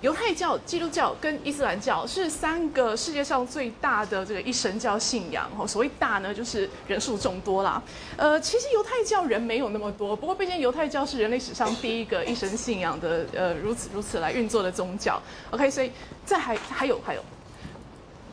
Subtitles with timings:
[0.00, 5.50] 犹太教、基督教跟伊斯兰教是三个世界上最大的这个一神教信仰。
[5.58, 7.82] 哦，所谓大呢，就是人数众多啦。
[8.16, 15.20] 呃，其实犹太教人没有那么多，不过毕竟犹太教是人类史上第一个一神信仰的，呃，如此如此来运作的宗教。
[15.50, 15.90] OK，所以
[16.24, 17.24] 这还还有还有。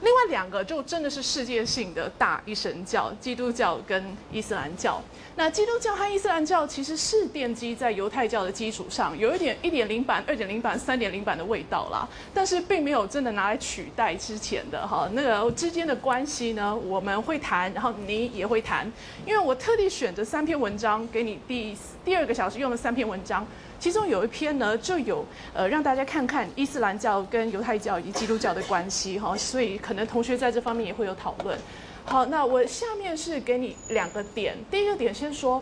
[0.02, 5.02] 另外两个就真的是世界性的大一神教，基督教跟伊斯兰教。
[5.38, 18.91] 那基督教和伊斯兰教其实是奠基在犹太教的基础上，有一点一点零版、二点零版、三点零版的味道啦，但是并没有真的拿来取代之前的哈那个之间的关系呢，我们会谈，然后你也会谈，
[19.26, 23.46] 因为我特地选择三篇文章给你第第二个小时用的三篇文章。
[23.85, 31.55] 其中有一篇呢，就有呃让大家看看伊斯兰教跟犹太教以及基督教的关系哈，所以可能同学在这方面也会有讨论。
[32.03, 35.62] 好，那我下面是给你两个点，第一个点先说，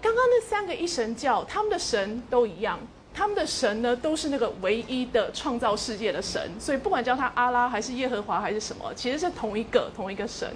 [0.00, 2.80] 刚刚那三个一神教，他们的神都一样，
[3.14, 10.50] 他们的神呢都是那个唯一的创造世界的神，所以不管叫他阿拉还是耶和华还是什么，其实是同一个同一个神。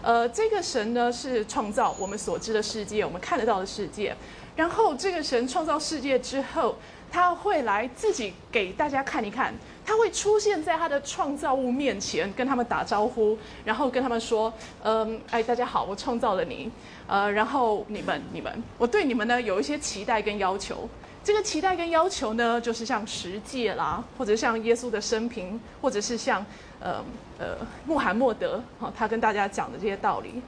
[0.00, 4.16] 呃，这个神呢是创造我们所知的世界，我们看得到的世界。
[4.58, 6.74] 然后这个神创造世界之后，
[7.12, 9.54] 他会来自己给大家看一看，
[9.86, 16.68] 他会出现在他的创造物面前，跟他们打招呼，然后跟他们说：“嗯，哎，大家好，我创造了你，
[17.06, 20.88] 呃，然后你们，你们，我对你们呢有一些期待跟要求。
[21.22, 26.44] 这个期待跟要求呢，就是像十诫啦，或者像耶稣的生平，或者是像
[26.80, 27.04] 呃
[27.38, 30.42] 呃穆罕默德，好，他跟大家讲的这些道理。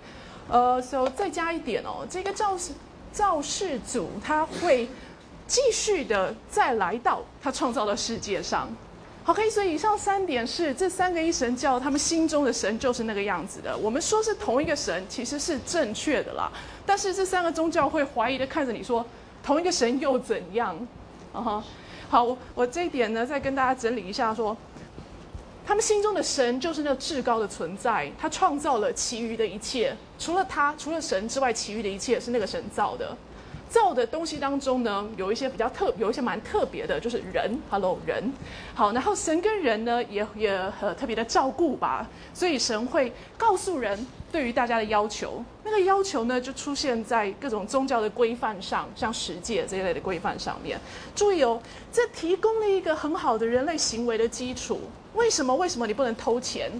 [0.48, 2.72] 呃，so 再加一点哦，这个造是。
[3.12, 4.89] 造世主他会
[5.47, 8.69] 继续的再来到他创造的世界上
[9.22, 13.77] 好，OK，所以以上三点是这三个一神教他们心中的神就是那个样子的。
[13.77, 16.50] 我们说是同一个神，其实是正确的啦。
[16.86, 19.05] 但是这三个宗教会怀疑的看着你说，
[19.42, 20.75] 同一个神又怎样？
[21.33, 21.64] 啊哈，
[22.08, 24.56] 好，我我这一点呢再跟大家整理一下说。
[25.66, 33.16] 他们心中的神就是那至高的存在，他创造了其余的一切，除了他，除了神之外，其余的一切是那个神造的。
[33.69, 38.32] 造的东西当中呢，有一些比较特，有一些蛮特别的，就是人，Hello，人。
[38.75, 42.04] 好，然后神跟人呢，也也很特别的照顾吧，
[42.34, 50.81] 所以神会告诉人对于大家的要求，那个要求呢，就出现在各种宗教的规范上，像十诫这一类的规范上面。
[51.15, 51.62] 注意哦，
[51.93, 54.81] 这提供了一个很好的人类行为的基础。
[55.15, 55.54] 为什么？
[55.56, 56.71] 为什么你不能偷钱？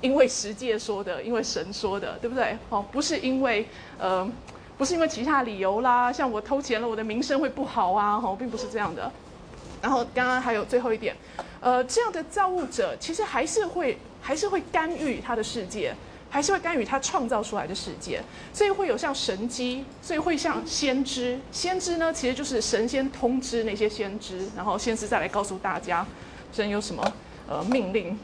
[0.00, 2.56] 因为十诫说的，因为神说的，对不对？
[2.70, 4.28] 哦，不是因为呃。
[4.78, 9.10] 不是因为其他理由啦，像我偷钱了，我的名声会不好啊，哦，并不是这样的。
[9.80, 11.16] 然后刚刚还有最后一点，
[11.60, 15.94] 呃，这样的造物者其实还是会还是会干预他的世界，
[16.28, 18.22] 还是会干预他创造出来的世界，
[18.52, 26.06] 所以会有像神机，所以会像先知，先知呢其实就是神仙通知那些先知，然后先知再来告诉大家
[26.52, 27.02] 神有什么
[27.48, 28.18] 呃命令。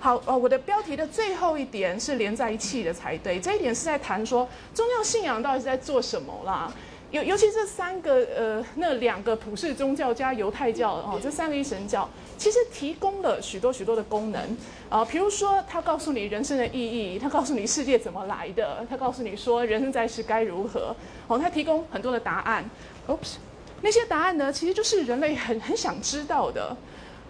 [0.00, 3.40] 好，呃，我的标题的最后一点是连在一起的才对。
[3.40, 6.72] 这一点是在谈说宗教信仰到底是在做什么啦？
[7.10, 12.06] 尤尤其这三个，呃，那两个普世宗教加犹太教，哦，这三个一神教，
[12.36, 14.56] 其实提供了许多许多的功能
[14.90, 15.02] 啊。
[15.02, 20.94] 比如说，他告诉你人生的意义，他告诉你世界怎么来的，他告诉你说人生在世该如何。
[21.28, 22.62] 哦，他提供很多的答案。
[23.06, 23.36] Oops，
[23.80, 26.76] 那些答案呢，其实就是人类很很想知道的。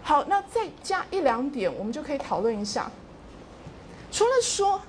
[0.09, 2.91] 好，那再加一两点，我们就可以讨论一下。
[4.11, 4.81] 除了说，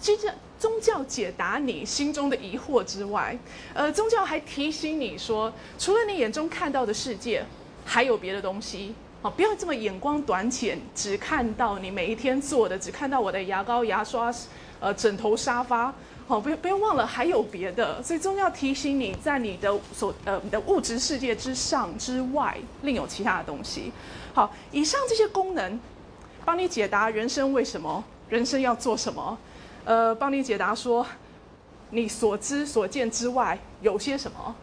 [0.00, 3.38] 其实宗教解答你心中的疑惑之外，
[3.74, 7.44] 呃，宗教还提醒你说，除了你眼中看到的世界，
[7.84, 8.94] 还有别的东西。
[9.20, 14.32] 好，不要这么眼光短浅，只看到你每一天做的，只看到我的牙膏、牙刷、
[14.80, 15.92] 呃，枕头、沙发。
[16.26, 18.02] 好，不要不要忘了还有别的。
[18.02, 23.92] 所以宗教提醒你在你的所呃你的物质世界之上之外，另有其他的东西。
[24.34, 25.78] 好，以上这些功能，
[26.44, 29.38] 帮你解答人生为什么，人生要做什么，
[29.84, 31.06] 呃，帮你解答说，
[31.90, 34.56] 你所知所见之外有些什么，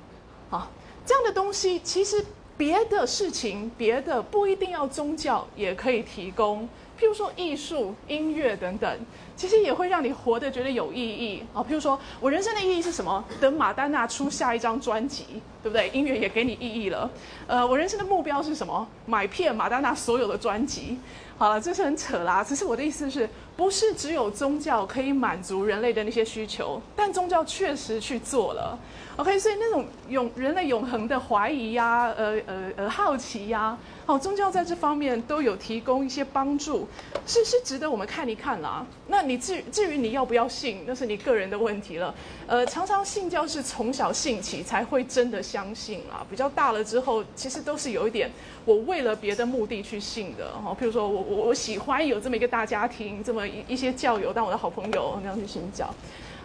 [0.50, 0.70] 啊，
[1.06, 2.24] 这样的东西其实
[2.58, 6.68] 别的事情，别的不一定要宗教也可以提供，
[7.00, 9.00] 譬如说艺术、音乐等等。
[9.42, 11.64] 其实也会让你活得觉得有意义啊。
[11.64, 13.24] 譬如说我人生的意义是什么？
[13.40, 15.26] 等马丹娜出下一张专辑，
[15.64, 15.90] 对不对？
[15.90, 17.10] 音乐也给你意义了。
[17.48, 18.88] 呃，我人生的目标是什么？
[19.08, 21.00] 买遍马丹娜所有的专辑。
[21.40, 22.44] 好了，这是很扯啦。
[22.44, 23.28] 只是我的意思是
[23.58, 26.80] 不是只有宗教可以满足人类的那些需求？
[26.96, 28.78] 但宗教确实去做了。
[29.18, 33.76] OK，所以那种永人类永恒的怀疑呀，呃呃呃好奇呀，
[34.12, 36.86] 好，宗教在这方面都有提供一些帮助，
[37.26, 38.86] 是是值得我们看一看啦。
[39.08, 42.14] 那你至至于你要不要信，那是你个人的问题了。
[42.46, 48.30] 呃，常常信教是从小信起才会真的相信啊，比较大了之后，其实都是有一点
[48.66, 50.76] 我为了别的目的去信的哈。
[50.78, 55.90] 譬如说我我我喜欢有这么一个大家庭，这么一一些教友当我的好朋友那样去信教。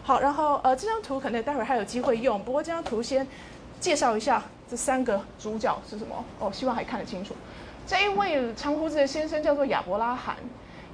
[0.05, 3.27] 好，然后呃这张图可能待会儿还有机会用，不过这张图先
[3.81, 7.35] 介绍一下这三个主角是什么哦，希望还看得清楚。
[7.87, 10.37] 这一位长胡子的先生叫做亚伯拉罕，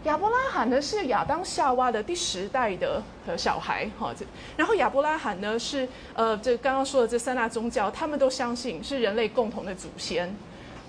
[0.05, 4.27] 亚伯拉罕呢是亚当夏娃的第十代的呃小孩哈，这
[4.57, 10.35] 然后亚伯拉罕呢是呃这刚刚说的这三大宗教，他们都相信是人类共同的祖先。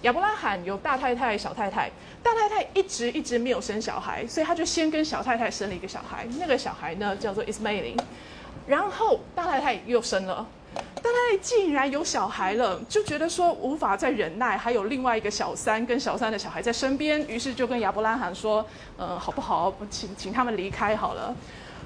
[0.01, 1.89] 亚伯拉罕有大太太、小太太，
[2.21, 7.97] 大太太一直一直没有生小孩，所以他就先跟小太太生了一个小孩，那个小孩呢叫做 Ismailin，
[8.67, 10.45] 然后大太太又生了。
[11.03, 18.65] 大太太既然有小孩了，就觉得说无法再忍耐，还有另外一个小三跟小三的小孩在身边，于是就跟亚伯拉罕说
[18.95, 19.73] ：“呃，好不好？
[19.89, 21.35] 请请他们离开好了。”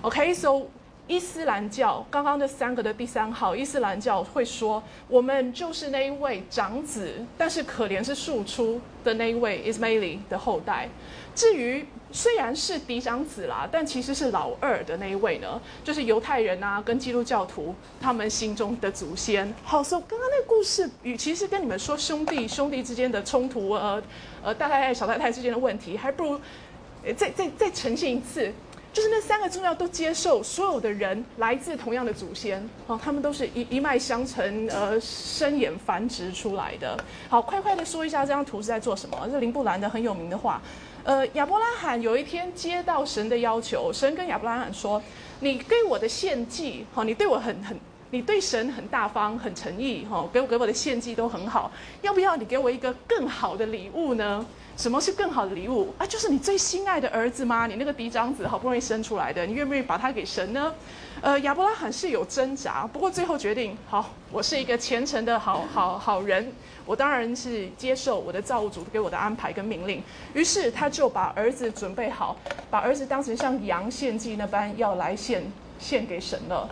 [0.03, 0.67] OK，so
[1.07, 10.89] 伊斯兰教刚刚这三个的第三号，伊斯兰教会说，我们就是那一位长子，但是可怜是庶出的那一位 Ismaili 的后代。
[11.37, 19.53] 至于虽然是嫡长子啦，但其实是老二的那一位呢，就是犹太人啊，跟基督教徒他们心中的祖先。
[19.63, 24.01] 好，所以刚刚那个故事，与其是跟你们说兄弟兄弟之间的冲突，呃
[24.41, 26.41] 呃大太太小太太之间的问题，还不如
[27.15, 28.51] 再再再呈现一次，
[28.91, 36.97] 就是那三个宗教都接受所有的人来自同样的祖先，哦，他们都是一一脉相承，呃，生衍繁殖出来的。
[37.29, 39.29] 好，快快的说一下这张图是在做什么？
[39.29, 40.59] 是林布兰的很有名的画。
[41.07, 45.01] 呃，亚伯拉罕有一天接到神的要求，神跟亚伯拉罕说
[45.39, 47.79] ：“你给我的献祭，哈，你对我很很，
[48.11, 51.71] 你对神很大方、很诚意，哈，给我给我的献祭都很好，
[52.01, 54.45] 要不要你给我一个更好的礼物呢？”
[54.77, 56.05] 什么是更好的礼物啊？
[56.05, 57.65] 就是你最心爱的儿子吗？
[57.65, 60.71] 你那个嫡长子好不容易生出来的，你愿不愿意把他给神呢？
[61.19, 66.53] 呃，亚伯拉罕是有挣扎，不过最后决定，好，我是一个虔诚的好好好人，
[66.85, 70.03] 我当然是接受我的造物主给我的安排跟命令。
[70.35, 72.37] 于是他就把儿子准备好，
[72.69, 75.43] 把儿子当成像羊献祭那般要来献
[75.79, 76.69] 献给神了。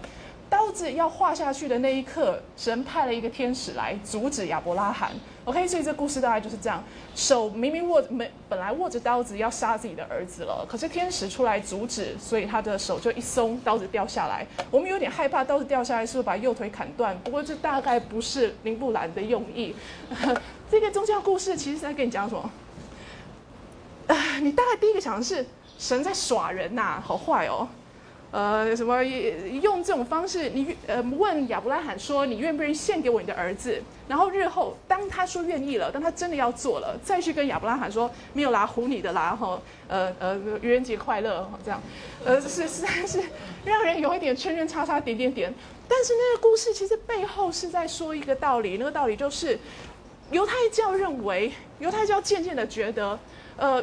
[0.56, 5.12] 刀子要划下去的那一刻，神派了一个天使来阻止亚伯拉罕。
[5.44, 6.82] OK，所以这故事大概就是这样：
[7.14, 14.48] 手明明握没本来握着刀子要杀自己的儿子了，可是天使出来阻止，所以他的手就一松，刀子掉下来。
[14.72, 17.20] 我们有点害怕刀子掉下来是不是把右腿砍断？
[17.20, 19.76] 不过这大概不是林布兰的用意。
[20.72, 22.50] 这个宗教故事其实在跟你讲什么？
[24.42, 25.46] 你大概第一个想的是
[25.78, 27.68] 神在耍人呐，好坏哦。
[28.36, 30.50] 呃，什么用这种方式？
[30.50, 33.82] 你呃问亚伯拉罕说，你愿不愿意献给我你的儿子？
[34.10, 41.82] 然后日后当他说愿意了，当他真的要做了，再去跟亚伯拉罕说，没有啦，唬你的啦，哈，呃呃，愚人节快乐，这样，
[42.26, 43.24] 呃是实在是
[43.64, 45.54] 让人有一点圈圈 叉叉点点点。
[45.88, 49.58] 但是那个故事其实背后是在说一个道理，那个道理就是，
[50.32, 53.18] 犹太教认为，犹太教渐渐的觉得，
[53.56, 53.82] 呃。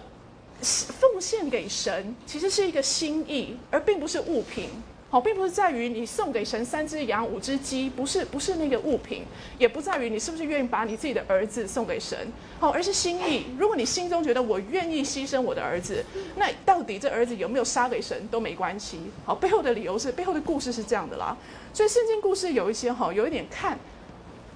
[0.63, 4.71] 奉献给神其实是一个心意，而并不是物品。
[5.11, 9.25] 好，并不是在于你送给神三只羊、五只鸡，不是不是那个物品，
[9.59, 12.17] 也不在于你是不是愿意把你自己的儿子送给神。
[12.59, 13.45] 好，而是心意。
[13.59, 16.03] 如果你心中觉得我愿意牺牲我的儿子，
[16.37, 19.01] 那到底这儿子有没有杀给神都没关系。
[19.27, 21.37] 好，背后的理由是背后的故事是这样的啦。
[21.75, 23.79] 所以圣经故事有一些哈，有一点看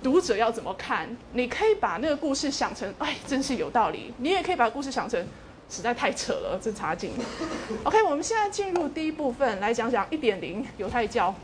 [0.03, 1.15] 读者要怎么看。
[1.35, 4.15] 你可以把那个故事想成，哎，真是有道理。
[4.17, 5.23] 你也可以把故事想成。
[5.69, 7.11] 实在太扯了，这差劲。
[7.85, 11.35] OK，我们现在进入第一部分，来讲讲一点零犹太教。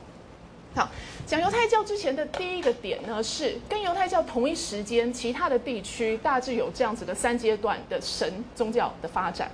[0.75, 0.89] 好，
[1.27, 9.51] 讲犹太教之前的第一个点呢，是跟犹太教同一时间，其他的地区大致有这样子的三阶段的神宗教的发展。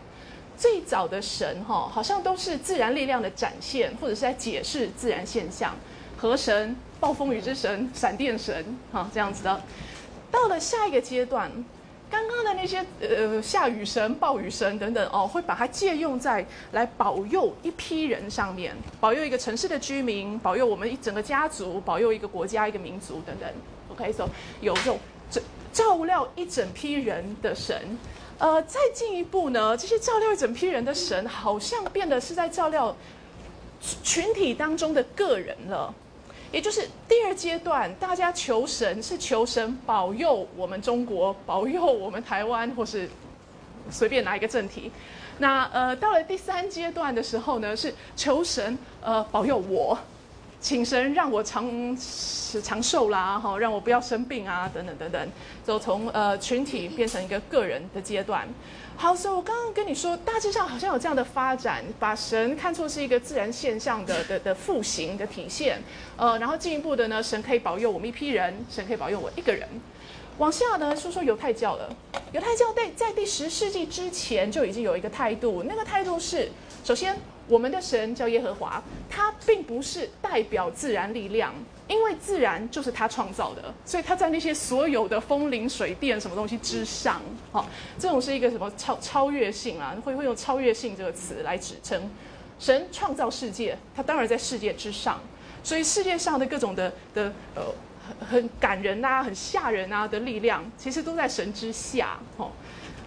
[0.57, 5.75] 最早的神哈，好像都是自然力量的展现，或者是在解释自然现象，
[6.17, 9.61] 河神、暴风雨之神、闪电神，哈，这样子的。
[10.31, 11.51] 到了下一个阶段。
[12.11, 23.49] 刚刚的那些呃下雨神、暴雨神等等哦，会把它借用在来保佑一批人上面，保佑一个城市的居民，保佑我们一整个家族，保佑一个国家、一个民族等等。
[23.91, 24.29] OK，so
[24.61, 24.99] 有这种
[25.31, 27.99] 照照料一整批人的神。
[28.39, 32.97] 呃，再进一步呢，这些照料一整批人的神，好像变得是在照料
[34.03, 35.93] 群体当中的个人了。
[36.51, 43.09] 也就是第二阶段，大家求神是求神保佑我们中国，保佑我们台湾，或是
[43.91, 44.91] 随便拿一个正题。
[45.39, 49.97] 那呃，到了第三阶段的时候呢，是求神呃保佑我，
[50.61, 51.97] 请神让我长
[52.65, 55.29] 长寿啦，哈，让我不要生病啊，等等等等，
[55.67, 58.49] 就从呃群体变成一个个人的阶段。
[59.01, 65.81] 好，所以我刚刚跟你说，大致上好像有这样的发展，把神看作是一个自然现象的的的复形的体现，
[66.17, 69.69] 呃，然后进一步的呢，神可以保佑我们一批人，神可以保佑我一个人。
[70.39, 71.89] 往下呢，说说犹太教了。
[72.33, 76.51] 犹太教在在第十世纪之前就已经有一个态度，那个态度是，
[76.83, 81.55] 首先我们的神叫耶和华，他并不是代表自然力量。
[81.89, 87.67] 因为自然就是他创造的，所以他在那些所有的风林水电什么东西之上，好，
[87.99, 89.97] 这种是一个什么超超越性啊？
[90.05, 92.11] 会会用超越性这个词来指称
[92.59, 95.19] 神创造世界，他当然在世界之上，
[95.65, 97.63] 所以世界上的各种的的呃
[98.21, 102.51] 很很感人啊、很吓人啊的力量，其实都在神之下，哦，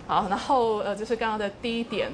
[0.08, 2.12] 好，然后呃，这是刚刚的第一点，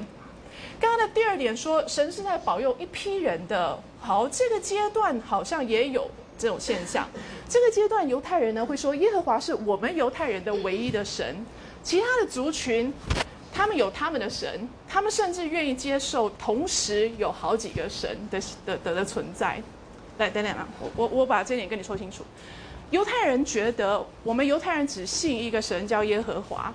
[0.78, 6.10] 刚刚的第二点说神是在保佑一批人的，好，这个阶段好像也有。
[6.38, 7.08] 这种现象，
[7.48, 11.44] 这个阶段犹太人呢会说耶和华是我们犹太人的唯一的神，
[11.82, 12.94] 其他的族群
[13.52, 19.60] 他们有他们的神，他们甚至愿意接受同时有好几个神的的的的存在。
[20.18, 22.24] 来，等等啊，我我我把这点跟你说清楚。
[22.90, 26.72] 犹太人觉得我们犹太人只信一个神叫耶和华，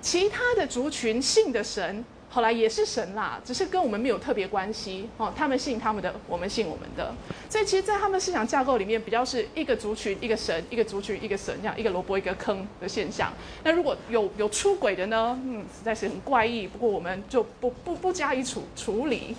[0.00, 2.04] 其他的族群信的神。
[2.38, 5.32] 后来也是神啦，只是跟我们没有特别关系哦。
[5.36, 7.12] 他们信他们的，我们信我们的。
[7.50, 13.32] 所以其实，在他们思想架构里面，比较是一个族群一个神，一个族群一个神，这样一个萝卜一个坑的现象。
[13.64, 15.36] 那如果有有出轨的呢？
[15.44, 16.68] 嗯，实在是很怪异。
[16.68, 19.34] 不过我们就不不不加以处处理。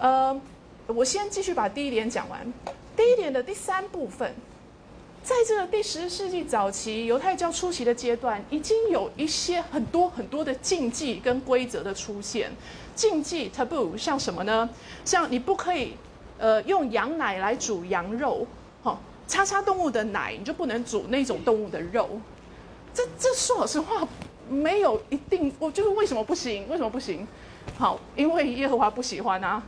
[0.00, 0.36] 呃，
[0.88, 2.52] 我先继续把第一点讲完。
[2.96, 4.34] 第一点的第三部分。
[5.22, 12.50] 在这个第十世纪早期，犹太教初期的阶段，已经有一些很多很多的禁忌跟规则的出现。
[12.96, 14.68] 禁忌 taboo 像什么呢？
[15.04, 15.94] 像你不可以，
[16.38, 18.44] 呃，用羊奶来煮羊肉，
[18.82, 18.98] 哈，
[19.28, 22.20] 叉叉动物的奶你就不能煮那种动物的肉。
[22.92, 24.06] 这这说老实话，
[24.48, 26.68] 没有一定，我就是为什么不行？
[26.68, 27.26] 为什么不行？
[27.78, 29.62] 好，因为耶和华不喜欢啊。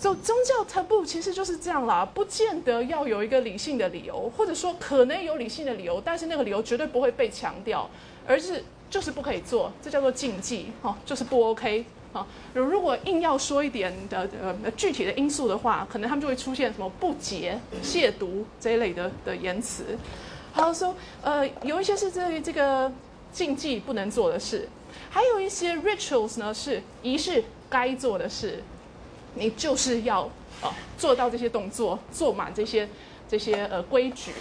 [0.00, 7.90] 就宗教 taboo 其实就是这样啦，不见得要有一个理性的理由，或者说可能有理性的理由，但是那个理由绝对不会被强调，
[8.24, 12.24] 而是就是不可以做，这叫做禁忌，哈，就是不 OK 啊。
[12.54, 19.98] 如果硬要说一点的呃具体的因素的话，可能他们就会出现什么不洁、亵渎这一类的的言辞。
[20.52, 22.92] 好，说呃有一些是这这个
[23.32, 24.68] 禁忌不能做的事，
[25.10, 28.62] 还有一些 rituals 呢是仪式该做的事。
[29.34, 30.22] 你就是要
[30.62, 32.88] 哦做到这些动作，做满这些
[33.28, 34.32] 这些呃规矩，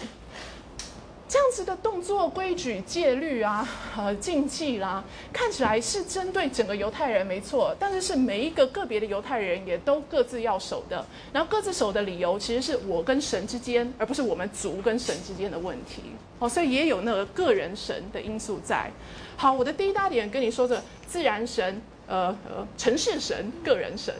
[1.28, 3.68] 这样子的动作规矩戒律啊，
[3.98, 5.04] 呃禁忌啦，
[5.34, 16.02] 看起来是针对整个犹太人没错，但是是每一个个别的犹太人也都各自要守的，然后各自守的理由其实是我跟神之间，而不是我们族跟神之间的问题
[16.40, 18.90] 哦，所以也有那个个人神的因素在。
[19.36, 24.16] 好，我的第一大点跟你说的自然神，呃呃城市神，个人神。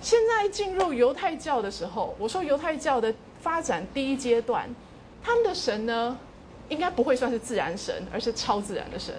[0.00, 4.68] 现在进入犹太教的时候，我说犹太教的发展第一阶段，
[5.22, 6.18] 他们的神呢，
[6.68, 9.14] 应该不会算是自然神，而是超自然的神。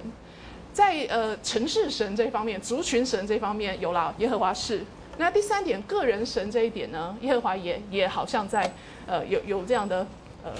[0.73, 4.83] 在呃城市神这方面，族群神这方面有了耶和华是。
[5.17, 8.73] 那第三点个人神这一点呢，耶和华也也好像在
[9.05, 10.05] 呃有有这样的
[10.43, 10.51] 呃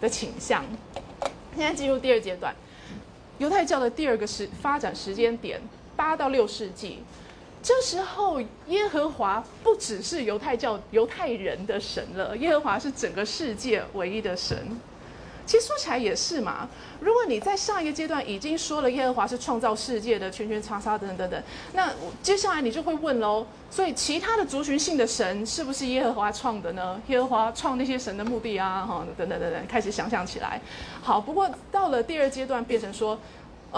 [0.00, 0.64] 的倾向。
[1.56, 2.54] 现在进入第二阶段，
[3.38, 5.60] 犹太教的第二个时发展时间点，
[5.96, 7.02] 八到六世纪。
[7.66, 14.56] 这时候，耶和华不只是犹太教犹太人的神了，耶和华是整个世界唯一的神。
[15.44, 16.68] 其实说起来也是嘛。
[17.00, 21.42] 如果你在上一个阶段已经说了耶和华是创造世界的圈圈叉叉等等等等，
[21.72, 21.92] 那
[22.22, 27.02] 接下来你就会问喽：所以其他的族群性的神是不是耶和华创的呢？
[27.08, 30.60] 耶和华创那些神的目的啊，哈，等等等等，开始想象起来。
[31.02, 33.18] 好，不过到了第二阶段，变成说。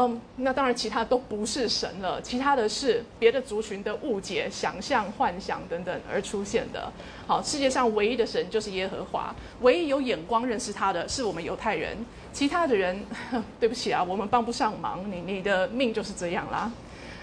[0.01, 6.93] 嗯，那当然，其他都不是神了，其他的是别的族群的误解、想象、幻想等等而出现的。
[7.27, 11.97] 好，世界上唯一的神就是耶和华，唯一有眼光认识他的是我们犹太人，
[12.33, 13.05] 其他的人，
[13.59, 16.71] 对不起啊，我们帮不上忙，你你的命就是这样啦。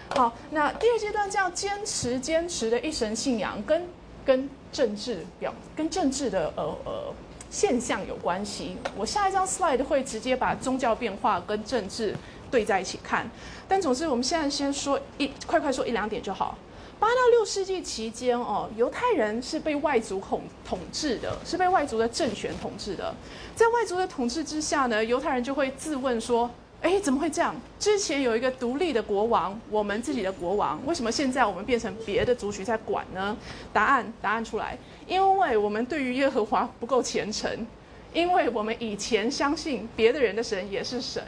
[0.09, 3.87] 好，那第二阶段这样坚持坚持的一神信仰，跟
[4.25, 7.13] 跟政治表跟政治的呃呃
[7.49, 8.75] 现象有关系。
[8.97, 12.13] 我下一张 slide 会直接把宗教变化跟政治。
[12.49, 13.29] 对在一起看，
[13.67, 16.57] 但总之我们现在先说一快快说一两点就好。
[16.97, 23.13] 八到六世纪期间哦，犹太人是被外族统统治的，是被外族的政权统治的。
[23.53, 26.49] 在外族的统治之下呢，犹太人就会自问说：
[26.81, 27.53] 哎，怎么会这样？
[27.77, 33.35] 之前有一个独立的国王，我们自己的国王，为什么现在我们变成别的族群在管呢？
[33.73, 37.67] 答案，答案出来，因为我们对于耶和华不够虔诚，
[38.13, 41.21] 因为我们以前相信别的人的神也是神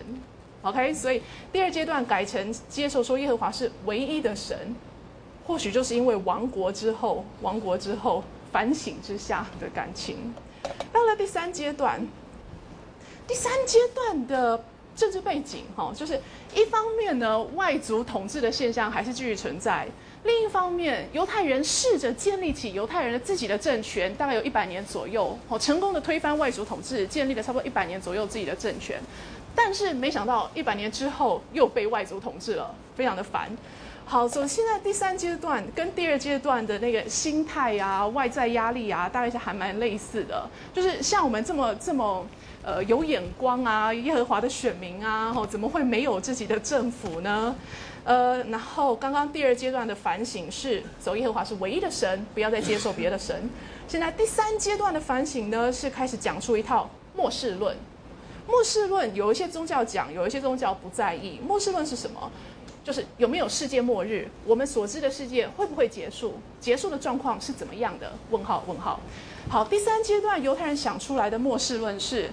[0.69, 0.93] ，OK？
[0.93, 1.21] 所以
[1.51, 4.75] 第二阶段改成接受说耶和华是唯一的神，
[5.45, 10.33] 或许就是因为亡国之后，亡国之后反省之下的感情。
[10.91, 12.05] 到了第三阶段，
[13.27, 14.63] 第三阶段的。
[14.97, 16.19] 政治背景，哈，就是
[16.55, 19.85] 一方面呢，外族统治的现象还是继续存在；
[20.23, 28.99] 另一方面，犹太人试着建立起犹太人的自己的政权，大概有一百年左右，哦，成功的推翻外族统治，建立了差不多一百年左右自己的政权。
[29.57, 33.49] 但是没想到一百年之后又被外族统治了，非常的烦。
[34.05, 42.25] 好，所以现在第三阶段跟第二阶段的那个心态啊、外在压力啊，大概是还蛮类似的，就是像我们这么这么。
[42.63, 47.55] 呃，有眼光啊，耶和华的选民啊，吼，怎么会没有自己的政府呢？
[48.03, 53.49] 呃，然后刚刚第二阶段的反省是，走耶和华是唯一的神，不要再接受别的神。
[53.87, 57.73] 现在第三阶段的反省呢，是开始讲出一套末世论。
[58.47, 61.39] 末世论有一些宗教讲，有一些宗教不在意。
[61.45, 62.31] 末世论是什么？
[62.83, 64.27] 就是有没有世界末日？
[64.45, 66.35] 我们所知的世界会不会结束？
[66.59, 68.13] 结束的状况是怎么样的？
[68.31, 68.63] 问号？
[68.65, 68.99] 问号？
[69.49, 72.29] 好，第三阶段犹太人想出来的末世论是。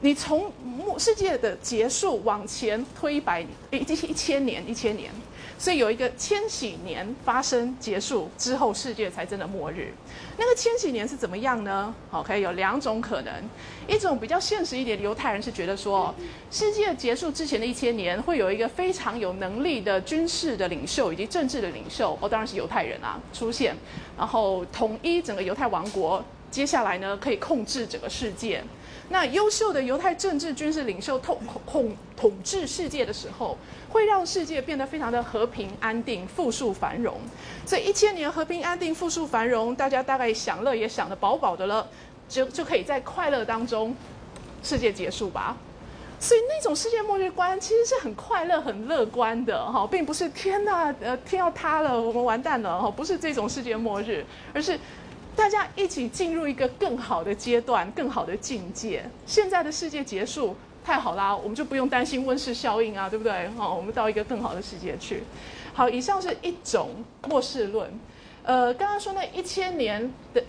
[0.00, 3.40] 你从末世界的结束往前推一百
[3.70, 5.10] 一一千年一千年，
[5.58, 9.94] 所以有一个千禧年发生结束之后，世界才真的末日。
[10.36, 13.32] 那个千禧年是怎么样呢？OK，有两种可能，
[13.86, 16.12] 一种比较现实一点，犹太人是觉得说，
[16.50, 23.76] 世界结束之前的一千年会有一个非常有能力的军事的领袖以及政治的领袖，哦，当然是犹太人啊出现，
[24.18, 28.62] 然后统一整个犹太王国，接下来呢可以控制整个世界。
[29.10, 31.38] 那优秀的犹太政治军事领袖统
[31.70, 33.56] 统统治世界的时候，
[33.90, 37.20] 会让世界变得非常的和平安定、富庶繁荣。
[37.66, 41.86] 所以一千年和平安定、富庶繁荣，大家大概享乐也享得饱饱的了，
[42.28, 43.94] 就就可以在快乐当中，
[44.62, 45.56] 世界结束吧。
[46.18, 54.80] 所以那种世界末日观其实是很快乐、很乐观的哈，并不是天呐，呃，天要塌了，我们完蛋了哈，不是这种世界末日，而是。
[55.36, 59.04] 大家一起进入一个更好的阶段、更好的境界。
[59.26, 63.48] 现在的世界结束，太好啦，我们就不用担心温室效应啊，对不对？
[63.56, 65.24] 好，我们到一个更好的世界去。
[65.72, 66.90] 好，以上是一种
[67.28, 67.90] 末世论。
[68.44, 70.42] 呃，刚刚说那一千年的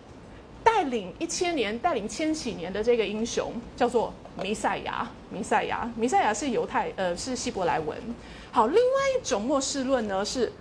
[0.63, 5.09] 带领一千年、带领千禧年的这个英雄叫做弥赛亚。
[5.31, 7.97] 弥赛亚，弥赛亚是犹太，呃，是希伯来文。
[8.51, 8.81] 好，另外
[9.17, 10.53] 一种末世论呢是。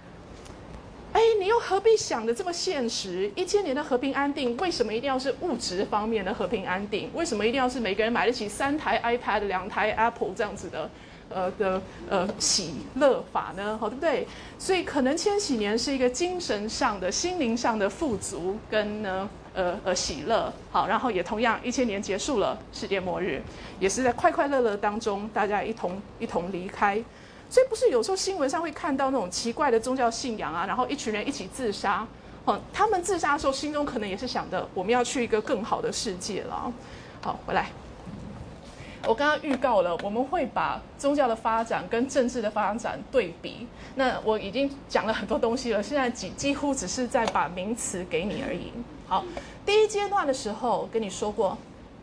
[1.14, 3.30] 哎，你又何必想的这么现实？
[3.36, 7.08] 一千年的和平安定，为什么一定要是物质方面的和平安定？
[7.14, 10.90] 为什么一定要是每个人买得起三台 iPad、两台 Apple 这样子的，
[11.28, 13.78] 呃的呃喜乐法呢？
[13.80, 14.26] 好，对不对？
[14.58, 20.52] 所以可能千禧年是一个精神上的、心灵上的富足跟呢呃呃喜乐。
[20.72, 23.40] 好，然后也同样一千年结束了，世界末日
[23.78, 27.00] 也是在快快乐乐当中，大家一同一同离开。
[27.54, 32.04] 所以不是有时候新闻上会看到那种奇怪的宗教信仰啊，然后一群人一起自杀，
[32.44, 36.72] 哦，他们自杀的时候心中可能也是想的，我们要去一个更好的世界了。
[37.22, 37.70] 好，回来，
[39.06, 43.68] 我刚刚预告了，我们会把宗教的发展跟政治的发展对比。
[43.94, 48.72] 那我已经讲了很多东西了，现在几几乎只是在把名词给你而已。
[49.06, 49.24] 好，
[49.64, 51.56] 第一阶段的时候跟你说过。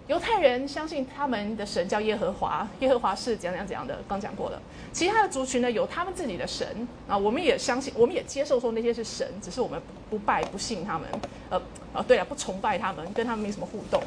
[0.08, 4.62] 犹太人相信他们的神叫耶和华，耶和华是怎样怎样怎样的，刚讲过了。
[4.94, 11.08] 其他的族群呢，有他们自己的神啊，我们也相信，我们也接受说那些是神，只是我们不拜不信他们。
[11.50, 11.62] 呃，
[11.94, 14.02] 啊，对了，不崇拜他们，跟他们没什么互动。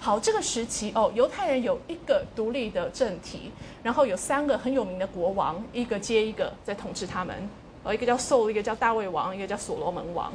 [0.00, 3.50] 好，这个时期哦，犹太人有一个独立的政体，
[3.82, 7.48] 然后有三个很有名的国王，一个接一个在统治他们。
[7.84, 10.32] 呃，一个叫兽，一个叫大卫王，一个叫所罗门王。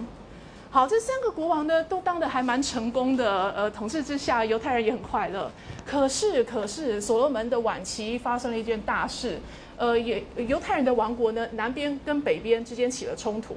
[0.73, 3.51] 好，这三个国王呢，都当的还蛮成功的。
[3.51, 5.51] 呃，统治之下，犹太人也很快乐。
[5.85, 9.39] 可是，可是，所罗门的晚期发生了一件大事。
[9.77, 13.55] 呃，也犹太人的王国呢，南边跟北边之间起了冲突。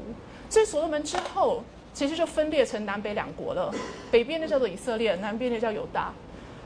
[0.51, 3.75] 所以，所罗门之后，其实就分裂成南北两国了。
[4.11, 6.13] 北边的叫做以色列，南边的叫犹大。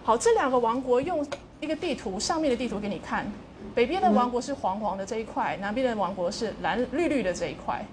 [0.02, 1.24] 好，这两个王国用
[1.60, 3.24] 一个地图上面的地图给你看，
[3.72, 7.86] 北边的王国是黄黄的这一块，南边的王国是蓝绿绿的这一块。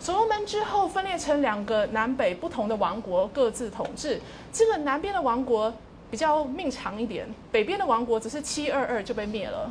[0.00, 4.20] 所罗门之后分裂成两个南北不同的王国，各自统治。
[4.52, 5.72] 这个南边的王国
[6.10, 9.70] 比较命长一点，北边的王国只是七二二就被灭了。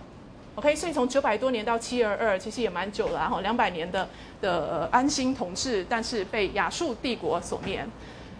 [0.55, 4.07] OK，所以从九百多年到七二二，其实也蛮久了，然后两百年的
[4.41, 7.85] 的安心统治，但是被亚述帝国所灭。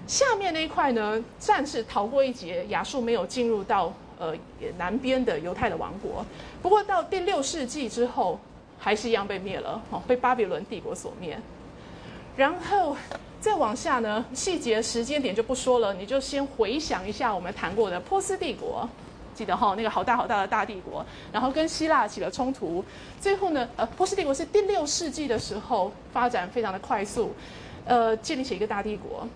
[0.08, 4.34] 下面那一块呢，暂时逃过一劫，亚述没有进入到呃
[4.78, 6.26] 南边的犹太的王国。
[6.62, 8.40] 不过到第六世纪之后，
[8.80, 11.40] 还是一样被灭了，哦，被巴比伦帝国所灭。
[12.38, 12.96] 然后
[13.42, 18.88] 再往下呢，细节时间点就不说了，你就先回想一下我们谈过的波斯帝国。
[19.34, 22.84] 记得哈，那个好大好大的大帝国，然后跟希腊起了冲突，
[23.20, 27.34] 最后呢，呃，波斯帝国是第六世纪的时候发展非常的快速，
[27.86, 29.28] 呃，建立起一个大帝国。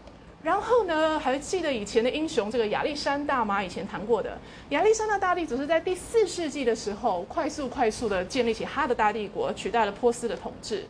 [0.41, 3.63] 然后呢，还记得以前的英雄这个亚历山大吗？
[3.63, 4.35] 以前谈过的
[4.69, 10.83] 亚历山大大帝，只是在第四世纪的时候快速快速的建立起他的大帝国，取代了波斯的统治，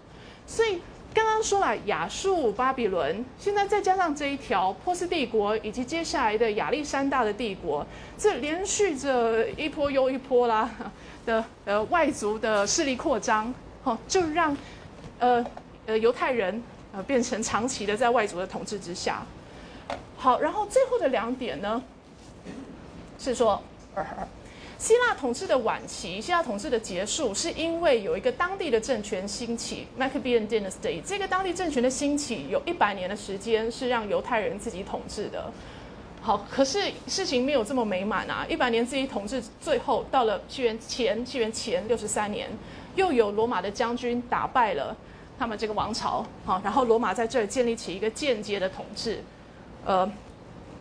[0.52, 0.82] 所以。
[1.14, 7.86] 刚刚说了亚述、巴比伦，现在再加上这一条波斯帝国，以及接下来的亚历山大的帝国，
[8.18, 10.70] 这连续着一波又一波啦
[11.26, 14.56] 的呃外族的势力扩张，哦，就让
[15.20, 15.46] 呃
[15.86, 19.22] 呃犹太人呃变成长期的在外族的统治之下。
[20.16, 21.84] 好，然后最后的两点呢，
[23.20, 23.62] 是说。
[24.82, 31.00] 希腊统治的晚期，希腊统治的结束，是因为有一个当地的政权兴起 （Maccabean Dynasty）。
[31.06, 35.54] 这个当地政权的兴起，有一百年的时间是让犹太人自己统治的。
[36.20, 38.44] 好，可是事情没有这么美满啊！
[38.50, 42.50] 一百年自己统治，最后到了纪元前纪元前六十三年，
[42.96, 44.98] 又有罗马的将军打败了
[45.38, 46.26] 他们这个王朝。
[46.44, 49.24] 好，然后罗马在这儿建立起一个间接的统治，
[49.86, 50.12] 呃。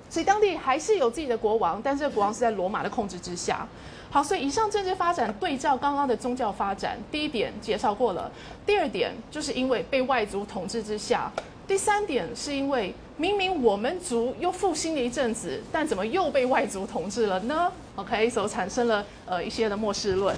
[0.08, 3.64] 所以当地还是有自己的国王，但是国王是在罗马的控制之下。
[4.12, 8.30] 好，所以以上政治发展对照刚刚的宗教发展，第一点介绍过了。
[8.66, 11.30] 第二点就是因为被外族统治之下。
[11.68, 20.36] 第三点是因为明明我们族又复兴了一阵子，但怎么又被外族统治了呢？OK，所以产生了呃一些的末世论。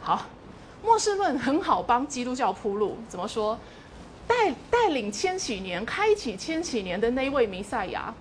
[0.00, 0.26] 好，
[0.82, 2.96] 末世论很好帮基督教铺路。
[3.08, 3.56] 怎么说？
[4.26, 8.12] 带带领千禧年、开启千禧年的那位弥赛亚。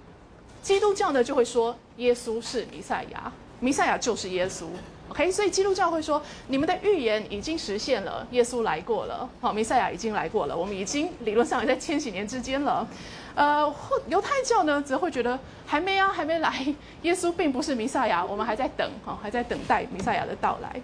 [0.62, 4.66] 基督教呢就会说耶稣是弥赛亚，弥赛亚就是耶稣。
[5.12, 12.88] OK，所以基督教会说你们的预言已经实现了，耶稣来过了，好，弥赛亚已经来过了，我们已经理论上也在千禧年之间了。
[13.36, 16.66] 呃，或犹太教呢则会觉得还没啊，还没来，
[17.02, 20.82] 耶稣并不是弥赛亚，我们还在等，哈，还在等待弥赛亚的到来。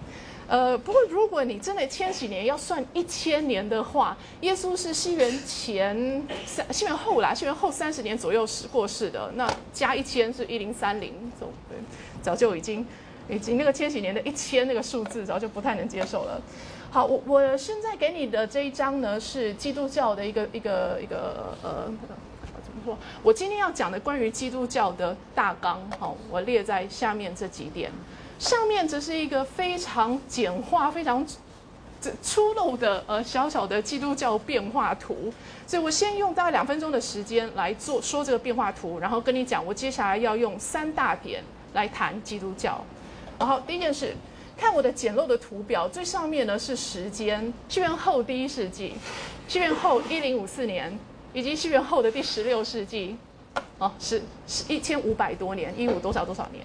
[0.49, 11.77] 呃，不过如果你真的千禧年要算一千年的话，耶稣是西元前三，西元后啦，西元后三十年左右时过世的，那加一千是一零三零，走对，
[12.21, 12.85] 早就已经，
[13.29, 16.41] 以及那个千禧年的一千那个数字早就不太能接受了。
[16.89, 21.85] 好，我我现在给你的这一章呢是基督教的一个一个一个呃，
[22.63, 22.97] 怎么说？
[23.21, 27.91] 我今天要讲的关于基督教的大纲，好，我列在下面这几点。
[28.39, 31.25] 上面只是一个非常简化、非常
[31.99, 35.33] 这粗陋的呃小小的基督教变化图，
[35.65, 42.81] 所以我先用大概两分钟的时间来做说这个变化图，然后跟你讲我接下来要用三大点来谈基督教。
[43.39, 44.15] 然后第一件事，
[44.57, 48.93] 看我的简陋的图表，最上面呢是时间，西元后第一世纪，
[49.47, 50.97] 西元后一零五四年，
[51.33, 53.17] 以及西元后的第十六世纪。
[53.79, 56.63] 哦，是是一千五百多年，一五多少多少年，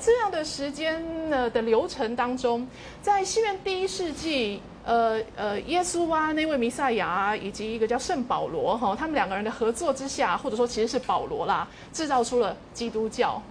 [0.00, 2.66] 这样的时间呢的流程当中，
[3.00, 13.42] 在西元第一世纪，呃呃，耶稣啊，那位弥赛亚啊，以及一个叫圣保罗哈，他们两个人的合作之下，或者说其实是保罗啦，制造出了基督教。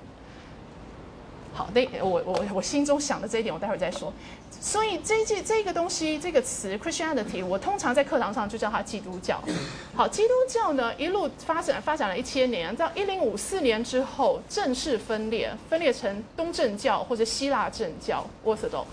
[1.53, 4.11] 好，那我我我心中想的这一点，我待会儿再说。
[4.61, 9.41] 所以这这这个东西，这个词 Christianity，我通常在课堂上就叫它基督教。
[9.93, 18.85] 好，基督教呢一路发展发展了一千年，到一零五四年之后正式分裂，分裂成东正教或者希腊正教 Orthodox，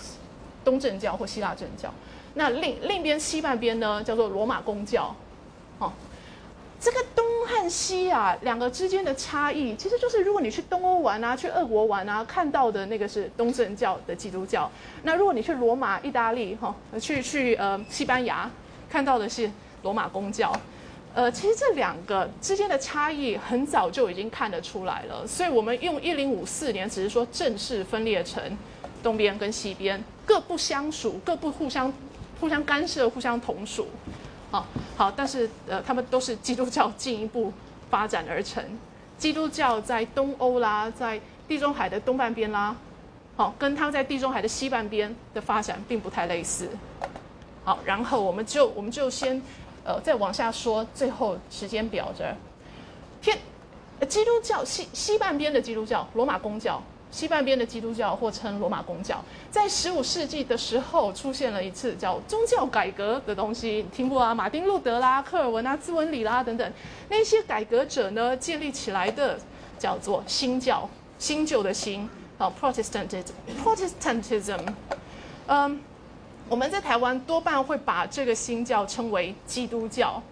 [0.65, 1.93] 东正教或希腊正教。
[2.35, 5.15] 那另另边西半边呢叫做罗马公教。
[5.79, 5.93] 哦。
[6.81, 14.71] 这个东和西啊，两个之间的差异，其实就是如果你去东欧玩啊，去俄国玩啊，看到的那个是东正教的基督教；
[15.03, 18.49] 那如果你去罗马、意大利哈，去去呃西班牙，
[18.89, 19.51] 看到的是
[19.83, 20.53] 罗马公教。
[21.15, 28.41] 呃，其实这两个之间的差异很早就已经看得出来了，所以我们用一零五四年只是说正式分裂成
[29.03, 31.93] 东边跟西边，各不相属，各不互相
[32.39, 33.89] 互相干涉，互相同属。
[34.51, 37.53] 好，好，但是呃，他们都是基督教进一步
[37.91, 38.65] 发展而成。
[39.19, 42.75] 基督教在东欧啦，在地中海的东半边啦，
[43.37, 46.69] 好，跟他们在地中海的西半边的发展并不太类似。
[47.65, 49.43] 好，然后我们就我们就先
[49.85, 52.35] 呃再往下说，最后时间表这儿，
[53.21, 53.37] 天，
[54.09, 56.83] 基督教西西半边的基督教，罗马公教。
[57.11, 64.35] 西半边的基督教或称罗马公教，在十五世纪的时候出现了一次叫宗教改革的东西，听过啊？
[64.35, 66.73] 马丁路德啦、科尔文啊、兹文里啦等等，
[67.09, 69.39] 那些改革者呢建立起来的
[69.79, 74.61] 叫做新教，新旧的新，好，Protestantism，Protestantism，
[75.47, 75.81] 嗯，
[76.49, 80.23] 我们在台湾多半会把这个新教称为基督教，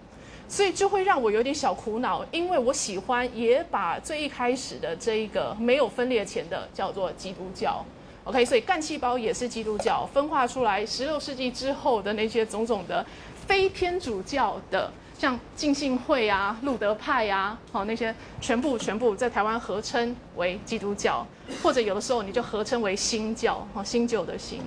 [0.48, 7.84] 所以就会让我有点小苦恼，因为我喜欢也把最一开始的这一个没有分裂前的叫做基督教。
[8.24, 13.04] OK，所以干细胞也是基督教分化出来，十六世纪之后的那些种种的
[13.46, 21.24] 非天主教的，像浸信会啊、路德派啊，好那些全部全部在台湾合称为基督教，
[21.62, 24.60] 或者有的时候你就合称为新教，好新旧的新。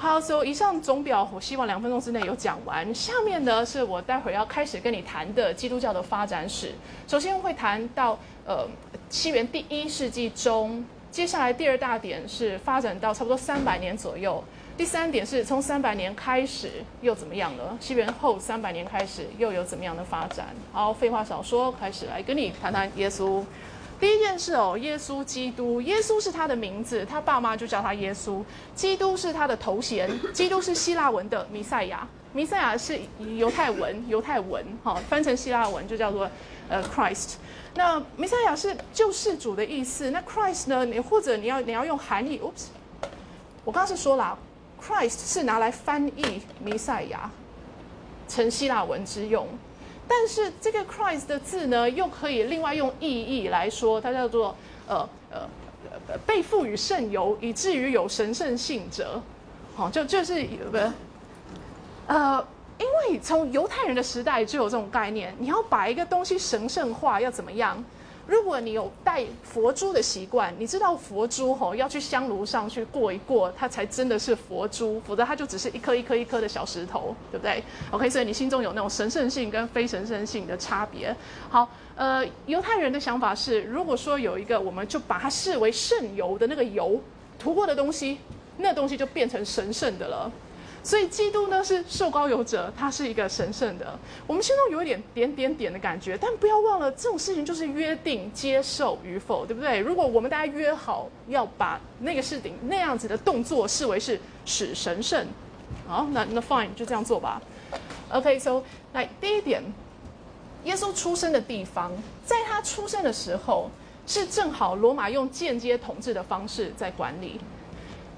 [0.00, 2.94] 好，所以以上总表我希望两分钟之内有讲完。
[2.94, 6.72] 下面呢是我待会儿要开始跟你谈的基督教的发展史。
[7.06, 8.66] 首先会谈到呃
[9.10, 10.82] 西元第一世纪中。
[11.10, 14.42] 接下来第二大点是发展到差不多三百年左右，
[14.74, 16.70] 第三点是从三百年开始
[17.02, 17.76] 又怎么样了？
[17.78, 20.46] 西元后三百年开始又有怎么样的发展？
[20.72, 23.44] 好，废话少说，开始来跟你谈谈耶稣。
[24.00, 28.42] 第一件事哦，耶稣基督，耶稣是他的名字，他爸妈就叫他耶稣。
[28.74, 32.98] 基督是他的头衔，基督是希腊文的弥赛亚，弥赛亚是
[33.36, 36.28] 犹太文，犹太文哈，翻成希腊文就叫做
[36.70, 37.34] 呃 Christ。
[37.74, 40.86] 那弥赛亚是救世主的意思，那 Christ 呢？
[40.86, 42.68] 你或者你要你要用含义，Oops，
[43.64, 44.38] 我刚刚是说了
[44.82, 47.30] ，Christ 是拿来翻译弥赛亚
[48.26, 49.46] 成希腊文之用，
[50.10, 54.56] 但是这个 Christ 的字呢，又可以另外用意义来说，它叫做
[54.88, 55.48] 呃呃
[56.26, 59.22] 被赋予圣油，以至于有神圣性者，
[59.76, 60.76] 好，就就是不
[62.08, 62.44] 呃。
[62.80, 67.84] 因为从犹太人的时代就有这种概念，你要把一个东西神圣化，要怎么样？
[68.30, 81.12] 如果你有带佛珠的习惯，你知道佛珠吼要去香炉上去过一过，它才真的是佛珠，否则它就只是一颗一颗一颗的小石头，对不对？OK，所以你心中有那种神圣性跟非神圣性的差别。
[81.48, 87.00] 好，呃，犹太人的想法是，如果说有一个，我们就把它视为圣油的那个油
[87.36, 88.18] 涂过的东西，
[88.58, 90.30] 那东西就变成神圣的了。
[90.82, 93.98] 所以基督呢是受膏有者，他是一个神圣的。
[94.26, 99.78] 我们心中有一点点点点的感觉，但不要忘了这种事情就是约定接受与否，对不对？
[99.78, 105.26] 如果我们大家约好要把那个事情那样子的动作视为是使神圣，
[105.86, 107.42] 好，那那 fine 就这样做吧。
[108.10, 108.62] OK，so
[108.94, 109.62] 来第一点，
[110.64, 111.92] 耶稣出生的地方，
[112.24, 113.70] 在他出生的时候
[114.06, 117.38] 是正好罗马用间接统治的方式在管理。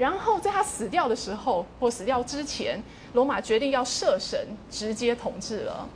[0.02, 4.36] 然后在他死掉的时候，或死掉之前，罗马决定要设神
[4.68, 5.88] 直接统治了。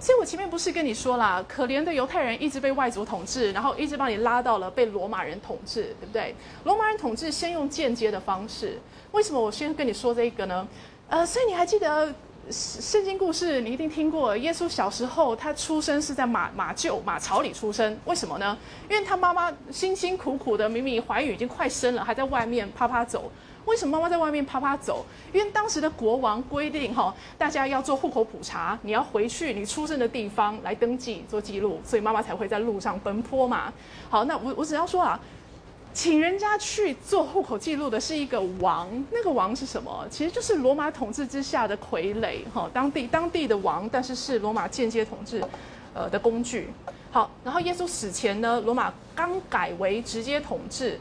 [0.00, 6.34] 所以我前面不是跟你说啦，可怜的犹太人一直被外族统治，然后一直把你拉到了被罗马人统治，对不对？
[6.64, 8.80] 罗马人统治先用间接的方式，
[9.12, 10.66] 为什么我先跟你说这个呢？
[11.08, 12.12] 呃，所以你还记得？
[12.50, 18.56] 圣经故事你一定听过，耶稣小时候他出生是在马马厩马槽里出生，为什么呢？
[18.88, 23.30] 因为他妈妈辛辛苦苦的，明明怀孕已经快生了，还在外面啪啪走。
[23.66, 25.04] 为什么妈妈在外面啪啪走？
[25.30, 33.70] 因为当时的国王规定哈，大家要做户口普查，你要回去你出生的地方来登记做记录，所以妈妈才会在路上奔波嘛。
[34.08, 35.20] 好，那我我只要说啊。
[35.94, 40.06] 请人家去做户口记录的是一个王，那个王是什么？
[40.08, 45.42] 其实就是罗马统治之下的傀儡，哈，当地当地的王，但是是罗马间接统治，
[45.94, 46.68] 呃的工具。
[47.10, 51.00] 好，然后耶稣死前呢，罗马刚改为直接统治，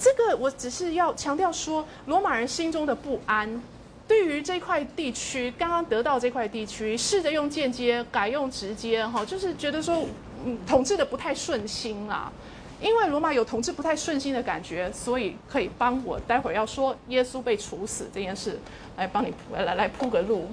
[0.00, 3.60] 这个我只是要强调说，罗马人心中的不安，
[4.06, 10.06] 对于这块地区刚刚得到这块地区，试着用间接改用直接，哈，就是觉得说，
[10.46, 12.32] 嗯，统治的不太顺心啊。
[12.80, 18.58] 因为罗马有统治不太顺心的感觉，所以可以帮我待会儿要说耶稣被处死这件事，
[18.96, 20.48] 来帮你来来铺个路。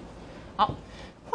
[0.56, 0.74] 好。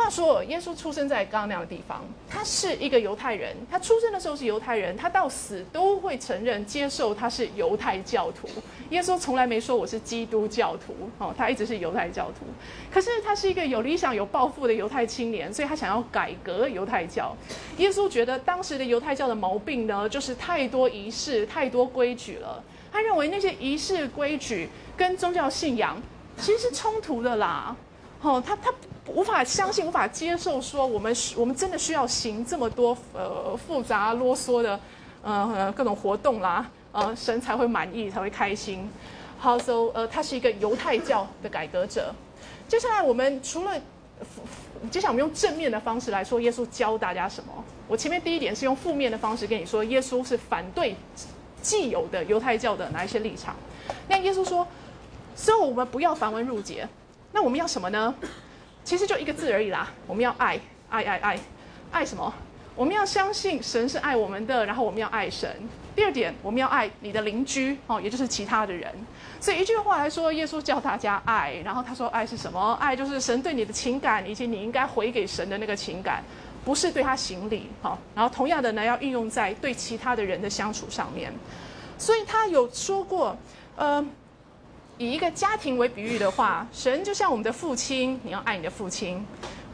[0.01, 3.55] 话说，耶稣出生在刚刚那样的地方，他是一个犹太人。
[3.71, 8.49] 他出生的时候是犹太人，他到死都会承认接受他是犹太教徒。
[8.89, 12.47] 耶稣从来没说我是基督教徒，哦，他一直是犹太教徒。
[12.91, 17.37] 可是他是一个有理想、有抱负的犹太青年，所以他想要改革犹太教。
[17.77, 22.65] 耶稣觉得当时的犹太教的毛病呢，就是太多仪式、太多规矩了。
[22.91, 26.01] 他认为那些仪式规矩跟宗教信仰
[26.39, 27.77] 其实是冲突的啦。
[28.23, 28.73] 哦，他他。
[29.13, 34.79] 无法相信，无法接受，说我们我们真的需要行这么多呃复杂啰嗦的
[35.23, 38.89] 呃各种活动啦，呃神才会满意，才会开心。
[39.37, 42.15] 好，so 呃他是一个犹太教的改革者。
[42.69, 43.73] 接下来我们除了
[44.93, 47.53] 接下来我们用正面的方式来说，耶稣教大家什么？
[47.89, 50.95] 我前面第一点是用负面的方式跟你说，耶稣是反对
[51.61, 53.57] 既有的犹太教的哪一些立场。
[54.07, 54.65] 那耶稣说，
[55.35, 56.87] 所以我们不要繁文缛节，
[57.33, 58.15] 那我们要什么呢？
[58.85, 61.41] 其实就一个字而已啦，我们要爱，爱爱爱，
[61.93, 62.33] 爱什么？
[62.75, 65.55] 我们要相信神是爱我们的，然后我们要爱神。
[65.95, 68.91] 第二点，我们要爱你的邻居哦，也就是其他的人。
[69.39, 72.73] 所以一句话来说，耶稣叫大家爱，然后他说爱是什么？
[72.81, 76.23] 爱就是神对你的情感，以及你应该回给神的那个情感，
[76.65, 77.99] 不是对他行礼哈。
[78.15, 81.31] 然后同样的呢，要运用在对其他的人的相处上面。
[81.99, 83.37] 所以他有说过，
[83.77, 84.03] 呃，
[85.01, 89.25] 以一个家庭为比喻的话，神就像我们的父亲，你要爱你的父亲。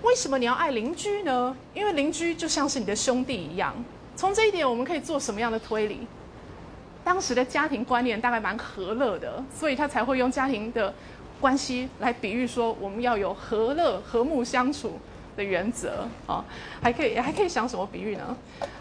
[0.03, 1.57] 为什么你要爱邻居呢？
[1.75, 3.75] 因为邻居就像是你的兄弟一样。
[4.15, 6.07] 从这一点，我们可以做什么样的推理？
[7.03, 10.95] 当时的家庭观念大概蛮和乐的，所以他才会用家庭的
[11.41, 14.93] 关系来比喻说，我们要有和乐、和睦相处
[15.37, 16.45] 的原则啊。
[16.81, 18.37] 还可以，还可以想什么比喻呢？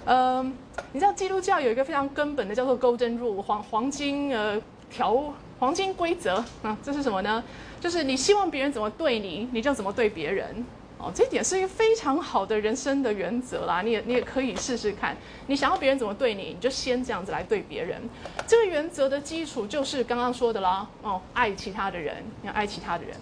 [0.05, 0.55] 嗯，
[0.91, 7.43] 你知道基督教有一个非常根本的叫做 Golden Rule 黄黄金呃条黄金规则啊，这是什么呢？
[7.79, 10.65] 就是你希望别人怎么对你，你就怎么对别人。
[10.97, 15.15] 哦，这点是一个非常好的人生的原则啦，你也你也可以试试看。
[15.47, 18.01] 你想要别人怎么对你，你就先这样子来对别人。
[18.47, 23.15] 这个原则的基础就是刚刚说的啦，哦，爱其他的人，要爱其他的人。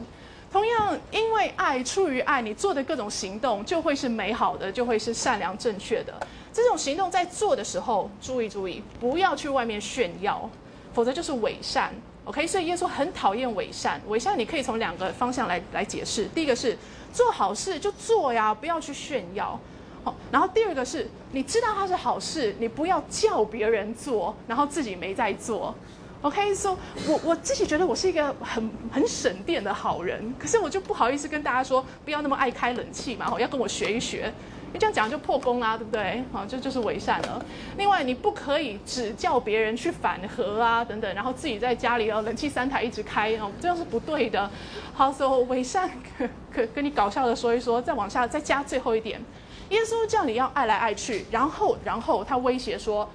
[0.52, 6.14] 同样，因为爱出于爱，你做的各种行动就会是美好的，就会是善良正确的。
[6.54, 10.48] 这种行动在做的时候，注意注意，不要去外面炫耀，
[10.94, 11.92] 否则就是伪善。
[12.26, 14.02] OK，所以耶稣很讨厌伪善。
[14.08, 16.78] 伪善你可以从两个方向来来解释，第一个是。
[17.14, 19.60] 做好事就做呀，不要去炫耀。
[20.04, 25.76] 好，然后第二个是，你知道它是好事，你不要叫别人做，然后自己没在做。
[26.24, 34.34] OK，所以，我我自己觉得我是一个很很省电的好人，可是我就不好意思跟大家说，不要那么爱开冷气嘛，要跟我学一学。
[34.74, 36.24] 你这样讲就破功啦，对不对？
[36.32, 37.46] 好，这就是伪善了。
[37.78, 44.50] 另外，你不可以只叫别人去反核啊，等等，然后自己在家里哦，冷气三台一直开哦，这样是不对的。
[44.94, 49.22] 好，所以伪善可可跟你搞笑的说一说，再往下再加最后一点，
[49.70, 53.08] 耶稣叫你要爱来爱去，然后然后他威胁说，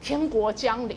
[0.00, 0.96] 天国将临。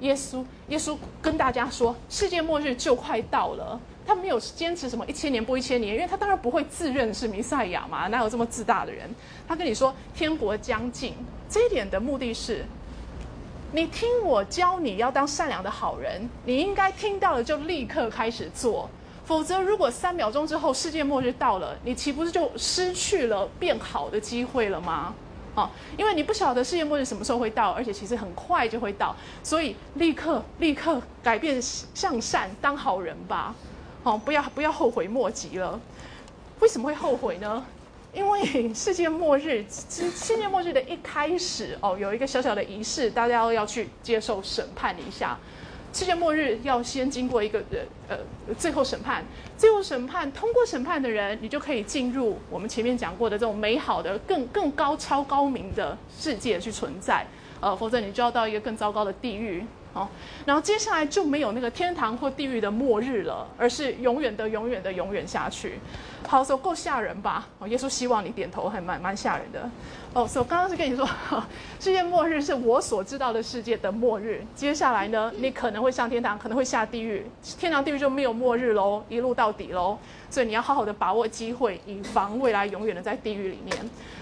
[0.00, 3.80] 耶稣耶稣跟大家说，世界末日就快到了。
[4.06, 9.10] 他没有坚持什么一千年不一千年，因为他当然不会自认是弥赛亚嘛，哪有这么自大的人？
[9.48, 11.14] 他跟你说天国将近，
[11.50, 12.64] 这一点的目的是，
[13.72, 18.88] 你听我教你要当善良的好人，你应该听到了就立刻开始做，
[19.24, 25.12] 否则如果三秒钟之后世界末日到了，你岂不是就失去了变好的机会了吗？
[25.56, 33.54] 啊，因为你不晓得世界末日什么时候会到，而且其实很快就会到，所以立刻立刻改变向善，当好人吧。
[34.06, 35.80] 哦，不要不要后悔莫及了。
[36.60, 37.66] 为什么会后悔呢？
[38.14, 45.36] 因为世界末日，世世界末日的一开始，哦，有一个小小的仪式，大家要去接受审判一下。
[45.92, 47.58] 世界末日要先经过一个
[48.08, 48.16] 呃
[48.46, 49.24] 呃最后审判，
[49.58, 57.26] 最后审判通过审判的人，你就可以进入我们前面讲过的这种美好的、更更高超高明的世界去存在。
[57.58, 59.64] 呃，否则你就要到一个更糟糕的地狱。
[59.96, 60.06] 哦，
[60.44, 65.80] 然后接下来就没有那个天堂或地狱的末日了，而是永远的、永远的、永远下去。
[66.28, 67.48] 好，所以够吓人吧？
[67.58, 69.70] 哦，耶稣希望你点头，还蛮蛮吓人的。
[70.12, 71.08] 哦，所以刚刚是跟你说，
[71.80, 74.44] 世界末日是我所知道的世界的末日。
[74.54, 77.24] 接下来呢，你可能会上天堂，可能会下地狱，
[77.58, 79.96] 天堂地狱就没有末日喽，一路到底喽。
[80.28, 83.74] 所以你要好好的把握机会，以防未来永远的在地狱里面。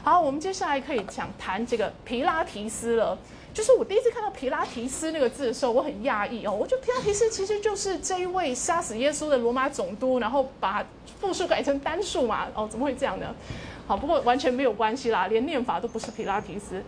[0.05, 3.19] 好，我们接下来可以讲谈这个皮拉提斯了。
[3.55, 6.53] 就是我第一次看到皮拉提斯那个字的时候，我很讶异哦。
[6.53, 10.85] 我觉得皮拉提斯其实就是这一位杀死耶稣的罗马总督，然后把
[11.21, 12.49] 复数改成单数嘛。
[12.53, 13.33] 哦，怎么会这样呢？
[13.87, 16.83] 好，不过完全没有关系啦，连念法都不是皮拉提斯。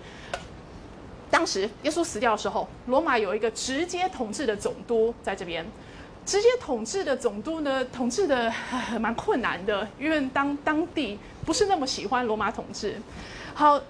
[1.30, 5.64] 当时耶稣死掉的时候，罗马有一个直接统治的总督在这边。
[6.24, 8.52] 直接统治的总督呢，统治的
[9.00, 13.00] 蛮困难的，因为当当地不是那么喜欢罗马统治。
[13.54, 13.80] 好。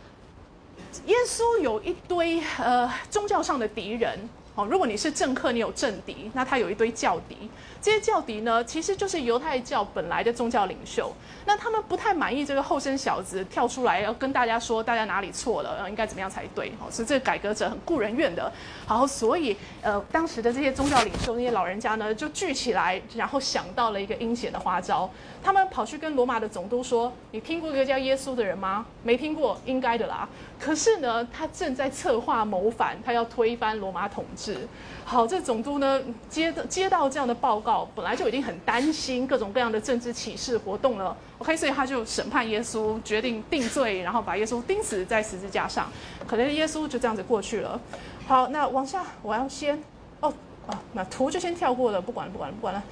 [1.07, 7.37] 耶稣有一堆呃宗教上的敌人哦，如果你是政客，你有政敌，那他有一堆教敌。
[7.81, 11.13] 这些教敌呢，其实就是犹太教本来的宗教领袖。
[11.45, 16.69] 那他们不太满意这个后生小子跳出来要跟大家说，大家哪里错了，应该怎么样才对？
[16.81, 18.53] 哦，是这个改革者很顾人怨的。
[18.87, 25.09] 好，所以呃，当时的这些宗教领袖那些老人家呢，就聚起来，然后想到了一个阴险的花招。
[25.43, 28.85] 他们跑去跟罗马的总督说：“你听过一个叫耶稣的人吗？
[29.05, 34.67] 没听过，应该的啦。”可是呢，他正在策划谋反，他要推翻罗马统治。
[35.09, 41.17] 好，这总督呢接到接到这样的报告，本来就已经很担心各种各样的政治启示活动了。
[41.39, 45.89] OK，所以他就审判耶稣，决定定罪，然后把耶稣钉死在十字架上。
[46.27, 47.81] 可能耶稣就这样子过去了。
[48.27, 49.81] 好，那往下我要先
[50.19, 50.35] 哦
[50.67, 52.83] 哦，那图就先跳过了，不管了不管了不管了。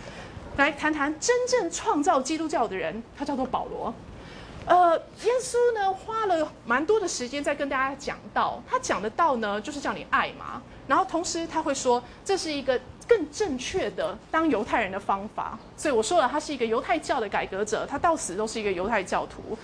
[0.57, 3.93] 来谈谈真正创造基督教的人，他叫做保罗。
[4.67, 19.57] 呃，耶稣呢花了蛮多的时间在跟大家讲道，他讲的道呢就是叫你爱嘛，然后同时他会说这是一个更正确的当犹太人的方法，所以我说了他是一个犹太教的改革者，他到死都是一个犹太教徒。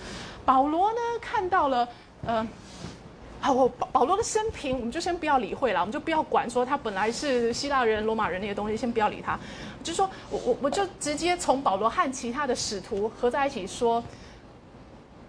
[0.45, 1.87] 保罗呢看到了，
[2.25, 2.47] 呃。
[3.43, 9.35] 好，我保罗的生平，我们就先不要理会了，我们就不要管说他本来是希腊人、罗马人那些东西，先不要理他。
[9.83, 14.03] 就说我我我就直接从保罗和其他的使徒合在一起说，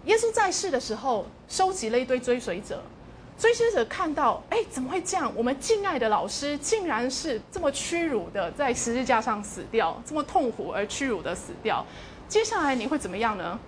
[0.05, 2.83] 耶稣在世的时候收集了一堆追随者，
[3.43, 5.29] 追随者看到，哎，怎么会这样？
[5.35, 11.85] 我们敬爱的老师竟然是这么屈辱的在十字架上死掉，这么痛苦而屈辱的死掉。
[12.29, 13.59] 接下来你会怎么样呢？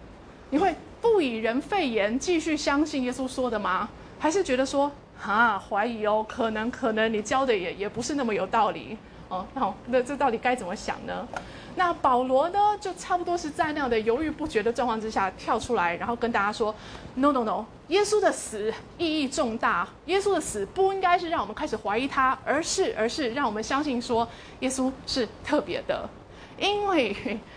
[0.50, 3.90] 你会不以人废言，继续相信耶稣说的吗？
[4.18, 4.90] 还是觉得说
[5.22, 8.98] 啊，怀疑哦，可能可能你教的也也不是那么有道理
[9.28, 9.46] 哦。
[9.54, 11.28] 那那这到底该怎么想呢？
[11.76, 16.74] 那保罗呢，就差不多是在那样的犹豫不决的状况之下跳出来，然后跟大家说
[17.16, 24.28] ：No No No，耶稣的死意义重大，耶稣的死不应该是让我们开始怀疑他，而是而是让我们相信说
[24.62, 26.10] 耶稣是特别的。
[26.58, 27.16] 因为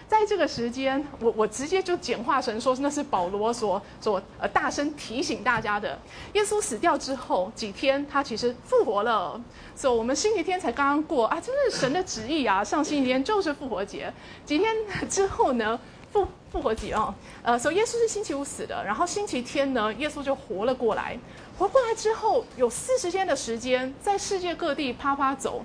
[0.09, 5.99] 在这个时间，我我直接就简化成说，那是保罗所所呃大声提醒大家的。
[6.33, 9.41] 耶稣死掉之后几天，他其实复活了。
[9.77, 12.65] 所以我们星期天才刚刚过啊，真是神的旨意啊！
[12.65, 14.13] 上星期天就是复活节，
[14.45, 14.75] 几天
[15.09, 15.79] 之后呢，
[16.11, 21.17] 复复活节啊，呃，所以耶稣是星期五死的，然后星期天呢，耶稣就活了过来。
[21.57, 25.63] 活过来之后，有四十天的时间在世界各地啪啪走。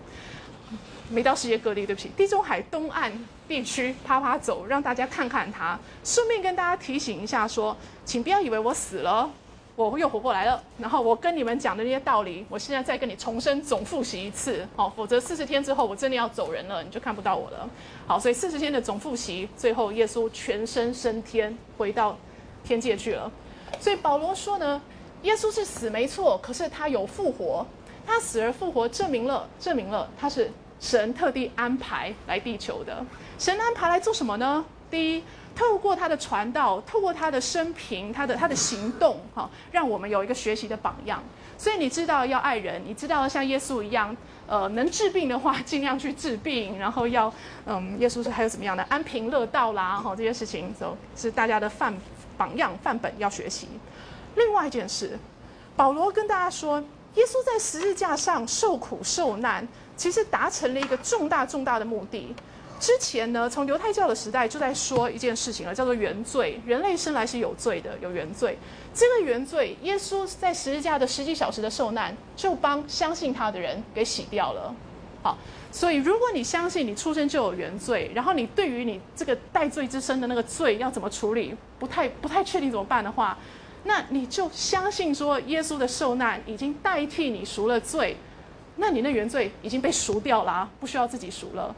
[1.10, 3.12] 没到世界各地，对不起，地中海东岸
[3.48, 5.78] 地区啪啪走，让大家看看他。
[6.04, 7.76] 顺便跟大家提醒一下，说，
[8.06, 9.30] 请不要以为我死了，
[9.76, 10.64] 我又活过来了。
[10.80, 17.70] 然后我跟你们讲的那些道理，我现在再跟你重申总复习一次，好，否则四十天之后我真的要走人了，你就看不到我了。
[18.08, 22.18] 好，所以四十天的总复习，最后耶稣全身升天，回到
[22.64, 23.32] 天界去了。
[23.80, 24.82] 所以保罗说呢，
[25.24, 27.66] 耶稣是死没错，可是他有复活，
[28.06, 30.50] 他死而复活，证明了，证明了他是。
[30.84, 33.04] 神特地安排来地球的，
[33.40, 34.66] 神安排来做什么呢？
[34.92, 35.24] 第一，
[35.56, 41.24] 透过他的传道，透过他的生平，他的他的行动，哈，让我们有一个学习的榜样。
[41.58, 44.14] 所以你知道要爱人，你知道像耶稣一样，
[44.46, 47.34] 呃，能治病的话 尽量去治病，然后要，
[47.66, 51.96] 嗯，耶稣是还有怎么样的安贫乐道啦，哈，这些事情都是大家的范
[52.38, 53.70] 榜样范本要学习。
[54.36, 55.18] 另外一件事，
[55.78, 56.84] 保罗跟大家说，
[57.16, 59.66] 耶稣在十字架上受苦受难。
[59.96, 62.36] 其实达成了一个重大重大的目的。
[62.80, 66.60] 之前呢，从犹太教的时代就在说一件事情了，叫做原罪。
[66.66, 68.58] 人类生来是有罪的，有原罪。
[68.94, 74.76] 这个原罪，耶稣在十字架的十几小时的受难，就帮相信他的人给洗掉了。
[75.22, 75.38] 好，
[75.72, 83.38] 所以如果你相信你出生就有原罪，然后你对于你这个带罪之身的那个罪要怎么处理，不太不太确定怎么办的话，
[83.86, 88.18] 那你就相信说，耶稣的受难已经代替你赎了罪。
[88.76, 91.76] 那你那原罪已经被赎掉了，不需要自己赎了。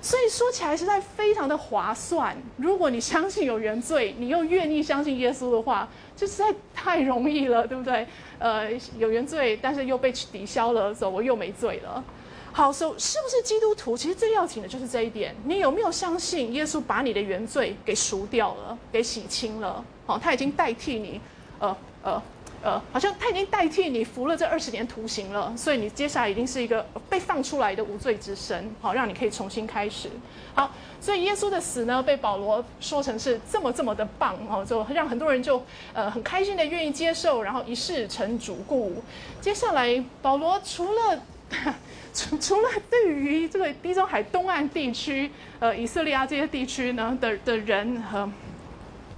[0.00, 2.36] 所以说起来实在非常的划算。
[2.56, 8.04] 如果你相信有原罪，你又愿意相信耶稣的话，就实在太容易了，对不对？
[8.40, 8.68] 呃，
[8.98, 12.02] 有原罪，但是又被抵消了，走我又没罪了。
[12.50, 13.96] 好，所以是不是基督徒？
[13.96, 15.34] 其实最要紧的就是这一点。
[15.44, 19.84] 你有没有相信耶稣把你的原罪给赎掉了，给洗清了？
[20.04, 21.20] 好，他已经代替你，
[21.60, 22.20] 呃呃。
[22.62, 30.08] 呃，好像他已经代替你服了这二十年徒刑了，所以你接下来一定是一个被放出来的无罪之身，好，让你可以重新开始。
[30.54, 35.60] 好，所以耶稣的死呢，被保罗说成是这么这么的棒哦，就让很多人就
[35.92, 39.02] 呃很开心的愿意接受，然后一世成主顾。
[39.40, 41.20] 接下来，保罗除了
[42.14, 48.30] 除除了对于这个地中海东岸地区，呃，以色列啊这些地区呢的的人和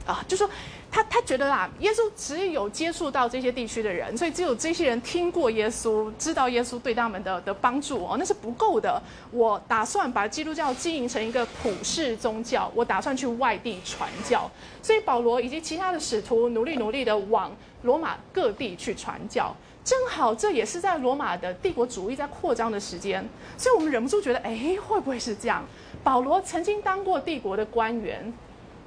[0.07, 0.49] 啊，就说。
[0.95, 9.03] 他他觉得啊，耶稣只有接触到这些地区的人，所以只有这些人听过耶稣，知道耶稣对他们的的帮助哦，那是不够的。
[9.33, 14.49] 我打算把基督教经营成一个普世宗教，我打算去外地传教。
[14.81, 17.51] 所以保罗以及其他的使徒努力努力的往
[17.83, 19.53] 罗马各地去传教，
[19.85, 23.29] 正好这也是在罗马的帝国主义在扩张的时间，
[23.59, 25.65] 所以我们忍不住觉得，哎，会不会是这样？
[26.05, 28.33] 保罗曾经当过帝国的官员。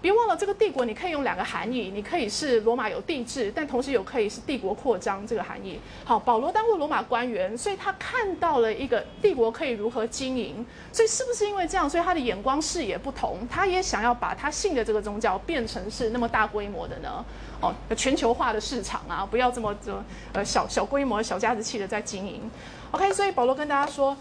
[0.07, 5.77] 别忘了，这个帝国你可以用两个含义，你可以是罗马有帝制，但同时有可以是帝国扩张这个含义。
[6.05, 10.65] 好，保罗当过罗马官员，所以他看到了一个帝国可以如何经营。
[10.93, 17.25] 所以是不是因为这样，所以他的眼光视野不同，他也想要把他信的这个宗教变成是那么大规模的呢？
[17.59, 20.01] 哦，全球化的市场啊，不要这么这
[20.31, 22.49] 呃小小规模、小家子气的在经营。
[22.91, 24.15] OK，所以保罗跟大家说。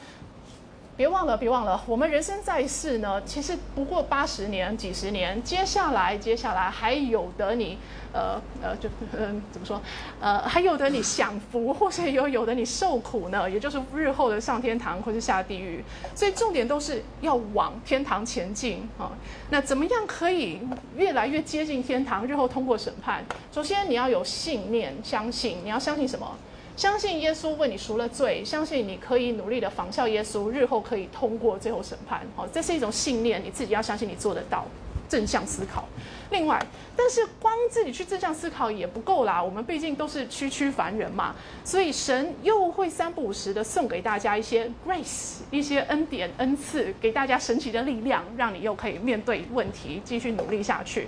[0.97, 7.77] 别忘了，别忘了，我们人生在世呢，其实不过八十年、几十年，接下来，接下来还有的你，
[8.15, 9.79] 呃呃，就嗯，怎么说？
[10.21, 15.85] 呃，还有的你享福，或是有有的你受苦呢，也就是日后的上天堂或是下地狱。
[16.15, 19.13] 所以重点都是要往天堂前进啊。
[19.51, 20.61] 那怎么样可以
[20.97, 22.27] 越来越接近天堂？
[22.27, 23.23] 日后通过审判，
[23.53, 26.35] 首先你要有信念，相信你要相信什么？
[26.77, 32.21] 相信耶稣为你赎了罪，相信你可以努力的仿效耶稣，日后可以通过最后审判。
[32.37, 34.67] 好，这是一种信念，你自己要相信你做得到。
[35.09, 35.85] 正向思考。
[36.31, 36.61] 另外，
[36.97, 39.41] 但是光自己去正向思考也不够啦。
[39.41, 41.33] 我们毕竟都是区区凡人嘛，
[41.65, 51.07] 所以神又会三不五时的送给大家一些 grace，一些恩典恩赐，给大家神奇的力量，让你又可以面对问题，继续努力下去。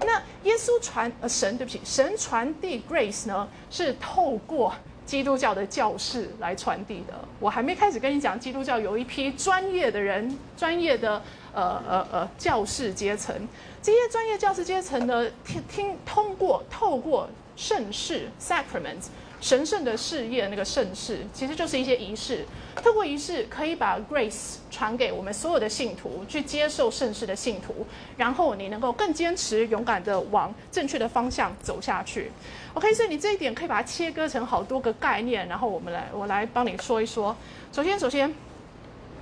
[0.00, 4.74] 那耶稣传呃神，对不起，神传递 grace 呢，是透过。
[5.06, 7.14] 基督教的教士来传递的。
[7.38, 11.22] 我还没开始跟你讲，基督教有一批专业的人，专业的
[11.54, 13.34] 呃呃呃教士阶层。
[13.80, 19.06] 这些专业教士阶层呢，听听通过透过圣事 （sacrament）。
[19.40, 22.44] 神圣的事业，那个盛世，其实就是一些仪式。
[22.76, 32.30] 透过仪式，可以把 grace 传给我们所有的信徒，去接受盛世的信徒，然后你能够更坚持、勇敢的往正确的方向走下去。
[32.74, 37.36] OK，所以你这一点可以把它切割成好多个概念，然后我们来，我来帮你说一说。
[37.72, 38.34] 首先，首先，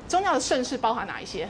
[0.09, 1.49] 宗教的盛世包含哪一些？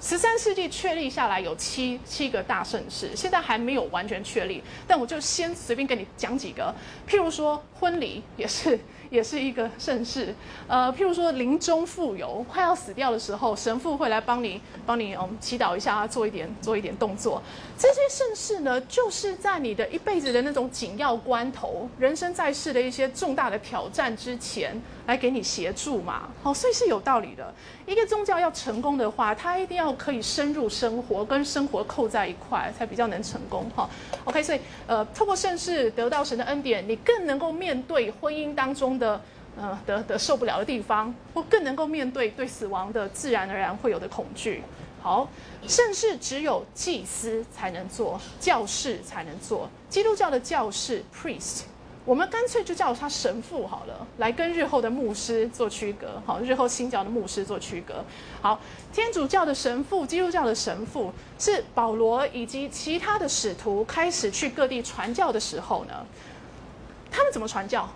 [0.00, 6.74] 十三世纪确立下来有七七个大盛世，现在还没有完全确立，但我就先随便跟你讲几个，
[7.08, 8.78] 譬如说婚礼也是。
[9.10, 10.32] 也是一个盛世，
[10.68, 17.42] 呃，譬如说临终富有，快要死掉的时候，神父会来帮你，帮你嗯祈祷一下，做一点做一点动作。
[17.76, 26.28] 这些盛世呢，就是在你的一辈子的那种紧要关头，人生在世的一些重大的挑战之前，来给你协助嘛。
[26.44, 27.52] 好，所以是有道理的。
[27.90, 33.90] 一个宗教要成功的话，它一定要可以深入生活，跟生活扣在一块，才比较能成功哈。
[34.22, 38.96] OK，所以呃，透过盛世得到神的恩典，你更能够面对婚姻当中。
[38.96, 39.20] 的
[39.56, 44.62] 呃的的受不了的地方，或更能够面对对死亡的自然而然会有的恐惧。
[45.02, 45.28] 好，
[45.66, 49.68] 盛世只有祭司才能做，教士才能做。
[49.88, 51.62] 基督教的教士 priest，
[52.04, 56.20] 我们干脆就叫他神父好了，来跟日后的牧师做区隔。
[56.24, 58.04] 好，日后新教的牧师做区隔。
[58.40, 58.58] 好，
[58.92, 66.06] 天主教的神父、基督教的神父是保罗以及其他的使徒开始去各地传教的时候呢，
[67.10, 67.88] 他们怎么传教？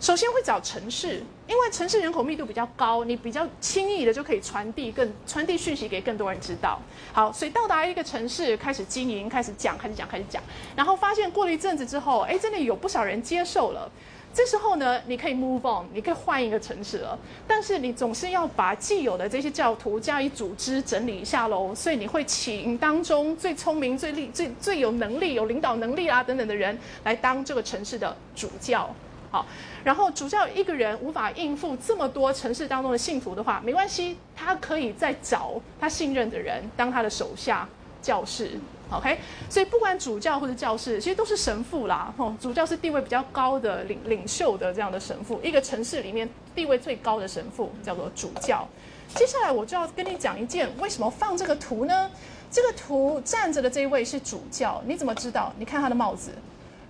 [0.00, 6.80] 首先会找城市，因为城市人口密度比较高，你比较轻易的就可以传递更传递讯息给更多人知道。
[7.12, 10.40] 好，所以到达一个城市，开始经营，开始讲，开始讲，开始讲，
[10.76, 13.90] 然后发现过了一阵子之后，哎，真的有不少人接受了。
[14.32, 17.18] 这时候呢，你可以 move on，你可以换一个城市了。
[17.48, 21.74] 但是你总是要把既有的这些教徒加以组织整理一下喽。
[21.74, 28.88] 所以你会请当中最聪明、最力、最最有能力、有领导能力啊等等的人来当这个城市的主教。
[29.30, 29.44] 好，
[29.84, 37.68] 然后主教一个人无法应付这么多城市当中的信徒的话，没关系，他可以再找他信任的人当他的手下
[38.00, 38.52] 教士。
[38.90, 39.18] OK，
[39.50, 42.10] 所以不管主教或者教士，其实都是神父啦。
[42.16, 48.66] 吼，主教是地位比较高的领领袖的这样的神父，一个城市里面地位最高的神父叫做主教。
[49.14, 52.10] 接下来我就要跟你讲一件，为什么放这个图呢？
[52.50, 55.52] 这个图站着的这一位是主教，你怎么知道？
[55.58, 56.32] 你看他的帽子。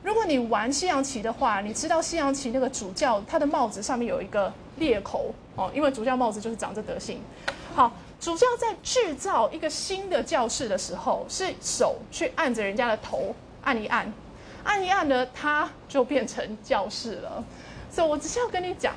[0.03, 7.21] 如果你玩西洋棋的话，你知道西洋棋那个主教他的帽子上面有一个裂口哦，因为主教帽子就是长这德性。
[7.75, 14.13] 好，主教在制造一个新的教室的时候，是手去按着人家的头按一按，
[14.65, 17.45] 按一按呢，他就变成教室了。
[17.91, 18.95] 所以我只是要跟你讲，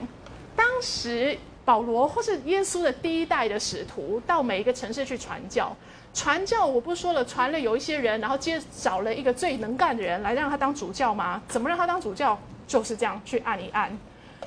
[0.55, 1.37] 当时
[1.71, 5.73] 保罗或是耶稣的第一代的使徒到每一个城市去传教。
[6.13, 11.41] 传教我不说了，传了有一些人，然后接找了一个最能干的人来让他当主教吗？
[11.47, 12.37] 怎么让他当主教？
[12.67, 13.97] 就是这样去按一按。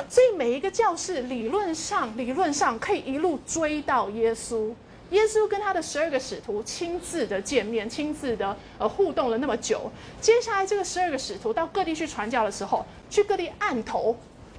[0.07, 4.75] 所以每一个教士理论上理论上可以一路追到耶稣，
[5.09, 9.91] 耶稣跟他的十二个使徒亲自的见面，亲自的呃互动了那么久。
[10.21, 14.15] 接下来这个十二个使徒到各地去传教的时候，去各地按头。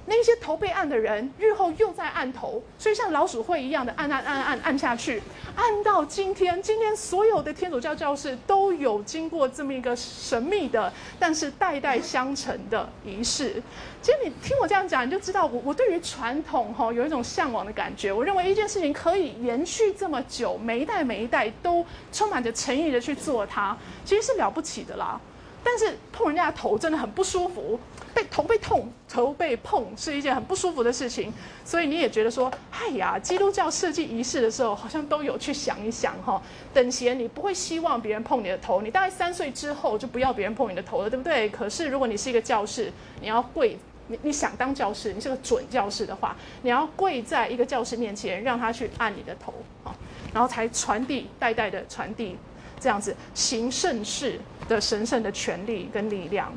[0.06, 5.22] 那些投被按的人，日后又在按头，所以像老鼠会一样的按按按按按下去，
[5.54, 13.62] 按到今天，今天所有的天主教教士都有经过这么一个神秘的，但是代代相承的仪式。
[14.00, 18.12] 其实你听我这样讲，你就知道我我对于传统哈有一种向往的感觉。
[18.12, 25.20] 我认为一件事情可以延续这么久，每一代每一代都充满着诚意的去做它，其实是了不起的啦。
[25.68, 27.76] 但是碰人家的头真的很不舒服，
[28.14, 31.34] 被头被痛，头被碰是一件很不舒服的事情。
[31.64, 36.40] 所以你也觉得说，哎呀，基督教设计仪式的时候，好像都有去想一想哈。
[36.72, 41.48] 等闲你不会希望别人碰你的头，你大概三岁之后就不要别人碰你的头了，对不对？
[41.48, 43.76] 可是如果你是一个教士，你要跪。
[44.08, 49.52] 你你想当教师，你是个准教师的话，你要跪在一个教师面前，让他去按你的头
[49.82, 49.90] 啊，
[50.32, 52.36] 然后才传递代代的传递，
[52.78, 56.52] 这样子行圣事的神圣的权利跟力量。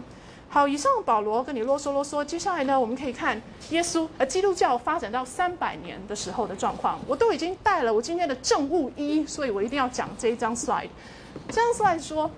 [0.49, 6.99] 好，以上保罗跟你啰嗦啰嗦，接下来呢，我们可以看耶稣呃基督教发展到三百年的时候的状况。
[7.07, 10.89] 我都已经带了我今天的政务一，所以我一定要讲这一张 slide。
[11.49, 12.31] 这张 slide 说，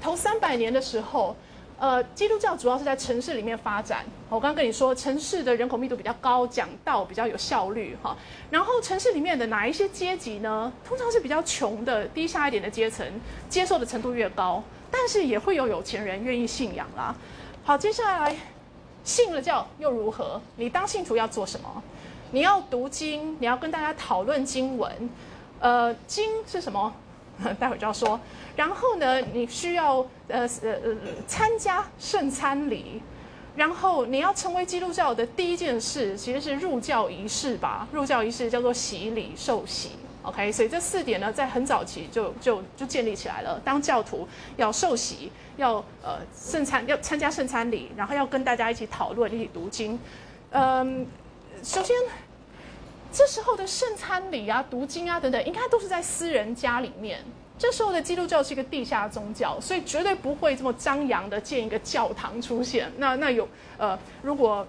[0.00, 1.36] 头三百年的时候。
[1.80, 4.04] 呃，基督教主要是在城市里面发展。
[4.28, 8.14] 我刚刚跟你说，城市的人口密度比较高，讲道比较有效率哈。
[8.50, 10.70] 然后城市里面的哪一些阶级呢？
[10.84, 13.06] 通常是比较穷的、低下一点的阶层，
[13.48, 17.16] 接受的程度越高，但是也会有有钱人愿意信仰啦。
[17.64, 18.36] 好，接下来
[19.02, 20.38] 信了教又如何？
[20.56, 21.82] 你当信徒要做什么？
[22.32, 25.08] 你要读经，你要跟大家讨论经文。
[25.60, 26.94] 呃，经是什么？
[27.58, 28.20] 待会就要说，
[28.56, 29.96] 然后呢，你需要
[30.28, 33.00] 呃呃呃参加圣餐礼，
[33.56, 37.88] 然后你要成为基督教的第一件事，其实是入教仪式吧？
[37.92, 39.90] 入教仪式叫做洗礼受洗
[40.22, 40.52] ，OK？
[40.52, 43.60] 所以这四点呢，在很早期就就就建立起来了。
[43.64, 44.26] 当教徒
[44.56, 49.98] 要受洗，要呃圣餐，要参加圣餐礼，然后要跟大家一起讨论，一起读经。
[50.50, 51.06] 嗯，
[51.62, 51.96] 首先。
[53.12, 57.18] 这时候的圣餐礼啊、读经啊等等，应该都是在私人家里面。
[57.58, 62.90] 这时候的基督教是一个地下宗教，所以绝对不会这么张扬的建一个教堂出现。
[62.96, 63.46] 那那有
[63.76, 64.66] 呃，如果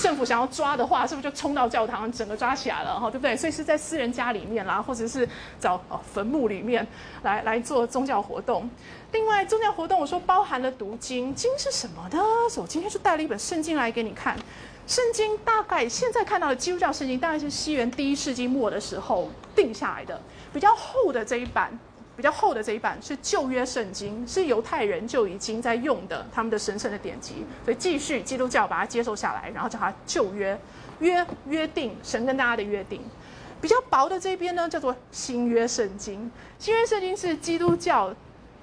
[0.00, 3.10] 政府想要抓的话，是不是就冲到教堂，整个抓起来了哈？
[3.10, 3.36] 对不对？
[3.36, 5.28] 所以是在私人家里面啦，或者是
[5.60, 5.78] 找
[6.14, 6.86] 坟墓里面
[7.22, 8.70] 来来做宗教活动。
[9.12, 12.18] 另外，宗教活动我说包含了读经，经是什么呢？
[12.56, 14.34] 我今天就带了一本圣经来给你看。
[14.86, 20.20] 圣经大概现在看到的基督教圣经，大概是西元第一世纪末的时候定下来的。
[20.52, 21.76] 比较厚的这一版，
[22.16, 30.56] 比较厚的这一版是旧约圣经，是犹太人就已经在用的他们的神圣的典籍，所以继续基督教把它接受下来，然后叫它旧约
[31.00, 33.02] 约约定神跟大家的约定。
[33.60, 36.30] 比较薄的这边呢，叫做新约圣经。
[36.58, 38.14] 新约圣经是基督教，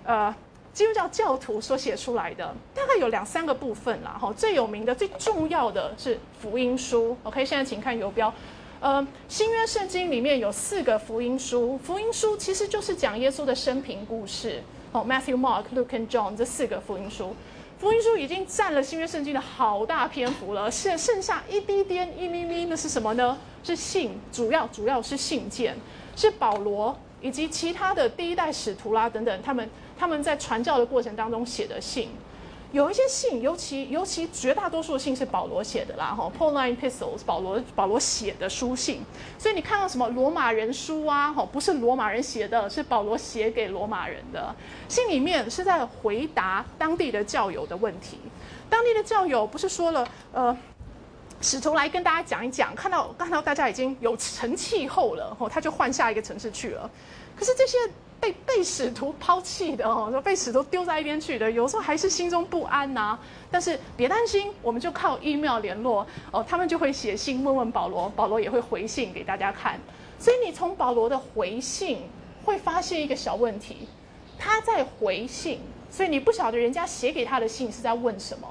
[0.06, 0.34] 呃。
[0.74, 7.16] 基督教教徒所写出来的大概有两三个部分啦，哈，最有名的、最重要的是福音书。
[7.22, 8.34] OK，现在请看游标，
[8.80, 14.64] 呃，新约圣经里面有四个福音书，福音书其实就是讲耶稣的生平故事。
[14.92, 17.36] 哦，Matthew、Mark、Luke and John 这四个福音书，
[17.80, 23.38] 福音书已经占了新约圣经的好大篇幅了，现剩下一滴点、一咪咪，那是什么呢？
[23.64, 25.76] 是信，主要主要是信件，
[26.16, 29.70] 是保罗以及其他的第一代使徒啦等等他们。
[30.04, 32.10] 他们在传教的过程当中写的信，
[32.74, 39.02] 有一些信，尤其尤其绝大多数信是保罗写的啦，哈，Pauline Epistles，保罗保罗写的书信。
[39.40, 44.54] 所以你看到什么罗马人书啊，哈，不是罗马人写的，是保罗写给罗马人的
[44.90, 48.20] 信里面是在回答当地的教友的问题。
[48.70, 50.58] 当地的教友不是说了，呃，
[51.40, 56.92] 使徒来跟大家讲一讲，看到看到大家已经有成气候了，吼，他就换下一个城市去了。
[57.38, 57.78] 可是这些。
[58.24, 63.20] 被被使徒抛弃的哦，说被使徒丢在一边去的，有时候还是心中不安呐。
[63.52, 69.78] 但是别担心，我们就靠 email 联络哦，他们就会写信问问保罗，保罗也会回信给大家看。
[70.18, 72.04] 所以你从保罗的回信
[72.46, 73.90] 会发现一个小问题，
[74.40, 75.60] 他在回信，
[75.92, 78.48] 所以你不晓得人家写给他的信是在问什么，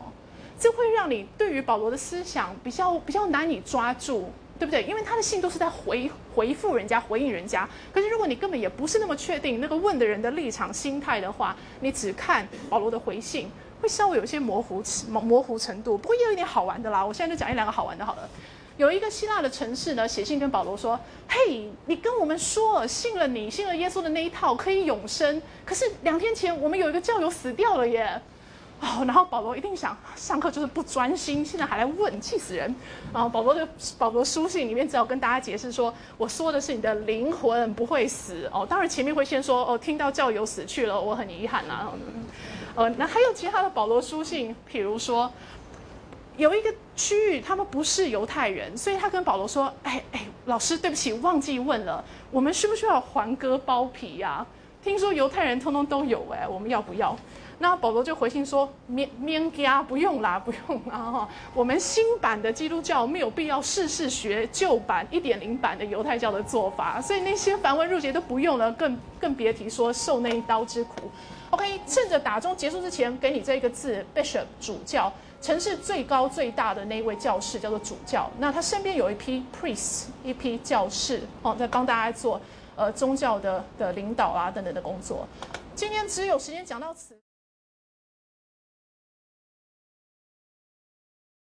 [0.59, 4.31] 这会让你对于保罗的思想比较比较难以抓住。
[4.63, 4.85] 对不对？
[4.85, 7.69] 因为他的信都是在回回复人家、回应人家。
[7.93, 13.51] 可是如果你根本也不是那么确定那个问的人的立场、心态的话，你只看保罗的回信，
[13.81, 15.99] 会稍微有些模糊模模糊程度。
[15.99, 17.05] 不过也有一点好玩的啦。
[17.05, 18.29] 我现在就讲一两个好玩的好了。
[18.77, 20.97] 有一个希腊的城市呢，写信跟保罗说
[21.29, 28.23] ：“嘿，你跟我们说信了你信了耶稣的那一套可以永生，可是两天前我们有一个教友死掉了耶。”
[28.83, 32.75] 哦， 然后保罗一定想上课就是不专心，现在还来问，气死人！
[33.13, 33.67] 啊保罗的
[33.97, 38.67] 保罗书信里面只好跟大家解释说，我说的是你的灵魂不会死哦。
[38.69, 41.89] 当然前面会先说哦，听到教友死去了，我很遗憾呐。
[42.75, 45.31] 呃，那还有其他的保罗书信，譬如说
[46.37, 54.45] 有一个区域他们不是犹太人，所以他跟保罗说，哎哎，老师对不起，忘记问了，我们需不需要还割包皮呀？
[54.83, 57.17] 听说犹太人通通都有哎，我们要不要？
[57.63, 61.29] 那保罗就回信说：免免加，不用啦，不用啦哈。
[61.55, 71.09] 我们新版的基督教没有必要事事学旧版一点零版的犹太教的做法，所以那些繁文缛节都不用了，更更别提说受那一刀之苦。
[71.51, 75.13] OK，趁着打钟结束之前，给你这个字：bishop，主教。
[75.41, 82.41] 城市最高最大的那一位教士叫做主教，那他身边有一批 priests，一批教士，哦，在帮大家做
[82.75, 85.29] 呃宗教的的领导啊等等的工作。
[85.77, 87.22] 今天只有时间讲到此。